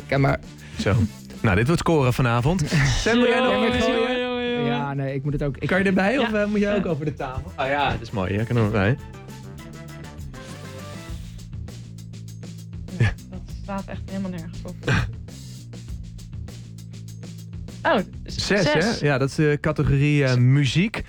Ik, 0.07 0.17
maar... 0.17 0.39
Zo. 0.79 0.93
Nou, 1.41 1.55
dit 1.55 1.65
wordt 1.65 1.81
scoren 1.81 2.13
vanavond. 2.13 2.63
Sam, 3.03 3.13
wil 3.13 3.27
jij 3.27 3.39
nog 3.39 4.24
Jongen. 4.57 4.71
Ja, 4.71 4.93
nee, 4.93 5.13
ik 5.15 5.23
moet 5.23 5.33
het 5.33 5.43
ook... 5.43 5.57
Ik, 5.57 5.67
Kan 5.67 5.77
je 5.79 5.83
erbij 5.83 6.17
of 6.17 6.31
Ja. 6.31 6.41
eh, 6.41 6.47
moet 6.47 6.59
jij 6.59 6.75
ook 6.75 6.83
Ja. 6.83 6.89
over 6.89 7.05
de 7.05 7.13
tafel? 7.13 7.51
Ah 7.55 7.67
ja, 7.67 7.91
dat 7.91 8.01
is 8.01 8.11
mooi. 8.11 8.33
Jij 8.33 8.43
kan 8.43 8.55
er 8.55 8.61
nog 8.63 8.71
bij. 8.71 8.97
Dat 13.29 13.41
staat 13.63 13.85
echt 13.85 14.01
helemaal 14.09 14.31
nergens 14.31 14.61
op. 14.65 14.75
Oh, 17.83 17.97
Zes, 18.25 18.73
hè? 18.73 19.05
Ja, 19.05 19.17
dat 19.17 19.29
is 19.29 19.35
de 19.35 19.57
categorie 19.61 20.23
eh, 20.23 20.35
muziek. 20.35 21.03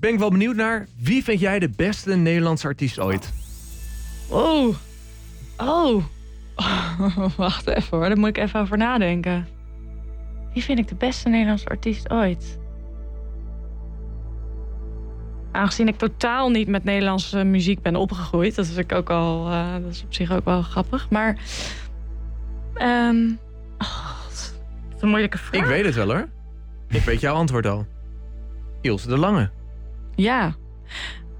Ben 0.00 0.12
ik 0.12 0.18
wel 0.18 0.30
benieuwd 0.30 0.56
naar. 0.56 0.86
Wie 0.98 1.24
vind 1.24 1.40
jij 1.40 1.58
de 1.58 1.68
beste 1.76 2.16
Nederlandse 2.16 2.66
artiest 2.66 2.98
ooit? 3.00 3.32
Oh. 4.28 4.74
Oh. 5.56 6.04
Wacht 7.36 7.66
even 7.66 7.98
hoor, 7.98 8.08
daar 8.08 8.18
moet 8.18 8.28
ik 8.28 8.36
even 8.38 8.60
over 8.60 8.76
nadenken. 8.78 9.46
Wie 10.54 10.62
vind 10.62 10.78
ik 10.78 10.88
de 10.88 10.94
beste 10.94 11.28
Nederlandse 11.28 11.66
artiest 11.68 12.10
ooit? 12.10 12.58
Aangezien 15.52 15.88
ik 15.88 15.96
totaal 15.96 16.50
niet 16.50 16.68
met 16.68 16.84
Nederlandse 16.84 17.44
muziek 17.44 17.82
ben 17.82 17.96
opgegroeid, 17.96 18.54
dat 18.54 18.66
is 18.66 18.76
ik 18.76 18.92
ook 18.92 19.10
al, 19.10 19.46
eh, 19.46 19.72
dat 19.72 19.90
is 19.90 20.02
op 20.02 20.14
zich 20.14 20.32
ook 20.32 20.44
wel 20.44 20.62
grappig. 20.62 21.10
Maar, 21.10 21.38
ehm 22.74 23.28
oh, 23.78 24.10
dat 24.28 24.54
is 24.96 25.02
een 25.02 25.08
moeilijke 25.08 25.38
vraag. 25.38 25.60
Ik 25.60 25.66
weet 25.66 25.84
het 25.84 25.94
wel 25.94 26.08
hoor. 26.08 26.28
Ik 26.88 27.02
weet 27.02 27.20
jouw 27.20 27.34
antwoord 27.34 27.66
al. 27.66 27.86
Ilse 28.80 29.08
de 29.08 29.18
Lange. 29.18 29.50
Ja, 30.14 30.54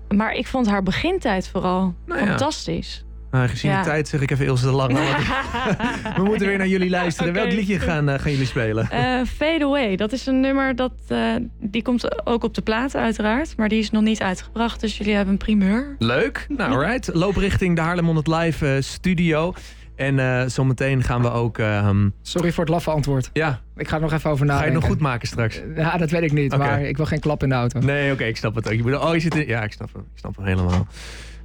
maar 0.09 0.33
ik 0.33 0.47
vond 0.47 0.69
haar 0.69 0.83
begintijd 0.83 1.49
vooral 1.49 1.95
Nou 2.07 2.21
ja. 2.21 2.27
fantastisch. 2.27 3.05
Nou, 3.31 3.49
gezien 3.49 3.71
Ja. 3.71 3.83
de 3.83 3.89
tijd 3.89 4.09
zeg 4.09 4.21
ik 4.21 4.31
even 4.31 4.45
Ilse 4.47 4.65
de 4.65 4.73
Lange. 4.73 4.95
We 6.17 6.23
moeten 6.25 6.47
weer 6.47 6.59
naar 6.59 6.67
jullie 6.67 6.91
luisteren. 6.91 7.33
Welk 7.33 7.53
liedje 7.53 7.79
gaan, 7.79 8.09
eh, 8.09 8.19
gaan 8.19 8.31
jullie 8.31 8.47
spelen? 8.47 8.91
Eh, 8.91 9.21
Fade 9.37 9.65
Away, 9.65 9.97
dat 9.97 10.13
is 10.13 10.27
een 10.27 10.41
nummer 10.41 10.77
dat 10.77 10.93
eh, 11.09 11.35
die 11.61 11.83
komt 11.83 12.27
ook 12.27 12.45
op 12.45 12.55
de 12.55 12.63
plaat 12.63 12.97
uiteraard, 12.97 13.57
maar 13.57 13.69
die 13.69 13.79
is 13.79 13.91
nog 13.91 14.03
niet 14.03 14.23
uitgebracht, 14.23 14.81
dus 14.81 14.99
jullie 14.99 15.15
hebben 15.15 15.33
een 15.33 15.39
primeur. 15.39 15.97
Leuk. 15.99 16.47
Nou, 16.49 16.73
alright. 16.75 17.11
Loop 17.15 17.37
richting 17.37 17.77
de 17.77 17.81
Haarlem 17.83 18.05
100 18.05 18.27
Live 18.27 18.67
eh, 18.75 18.81
studio. 18.83 19.53
En 19.97 20.19
eh, 20.19 20.43
zometeen 20.47 21.03
gaan 21.03 21.23
we 21.23 21.31
ook... 21.31 21.59
ehm, 21.59 22.09
Sorry 22.23 22.53
voor 22.53 22.65
het 22.65 22.73
laffe 22.73 22.91
antwoord. 22.91 23.31
ja, 23.33 23.61
Ik 23.77 23.89
ga 23.89 23.95
er 23.97 24.03
nog 24.03 24.13
even 24.13 24.31
over 24.31 24.47
ga 24.47 24.53
je 24.53 24.59
nadenken. 24.59 24.81
het 24.81 24.89
nog 24.89 24.93
goed 24.99 25.01
maken 25.09 25.29
straks? 25.29 25.61
Ja, 25.77 25.97
dat 25.97 26.11
weet 26.11 26.23
ik 26.23 26.33
niet, 26.33 26.53
Oké. 26.53 26.63
maar 26.63 26.83
ik 26.83 26.97
wil 26.97 27.07
geen 27.07 27.21
klap 27.21 27.43
in 27.43 27.49
de 27.49 27.55
auto. 27.55 27.81
Nee, 27.81 28.13
oké, 28.13 28.25
ik 28.25 28.37
snap 28.37 28.55
het 28.55 28.73
ook. 28.73 29.03
Oh, 29.03 29.15
je 29.15 29.21
zit 29.21 29.35
in... 29.35 29.47
Ja, 29.47 29.63
ik 29.63 29.73
snap 29.73 29.93
hem. 29.93 30.03
Ik 30.13 30.19
snap 30.19 30.37
hem 30.37 30.45
helemaal. 30.47 30.87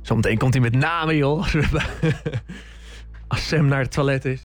Zometeen 0.06 0.38
komt 0.38 0.54
hij 0.54 0.62
met 0.62 0.76
namen, 0.76 1.16
joh. 1.16 1.48
Als 3.28 3.48
Sam 3.48 3.66
naar 3.66 3.80
het 3.80 3.92
toilet 3.92 4.26
is. 4.26 4.34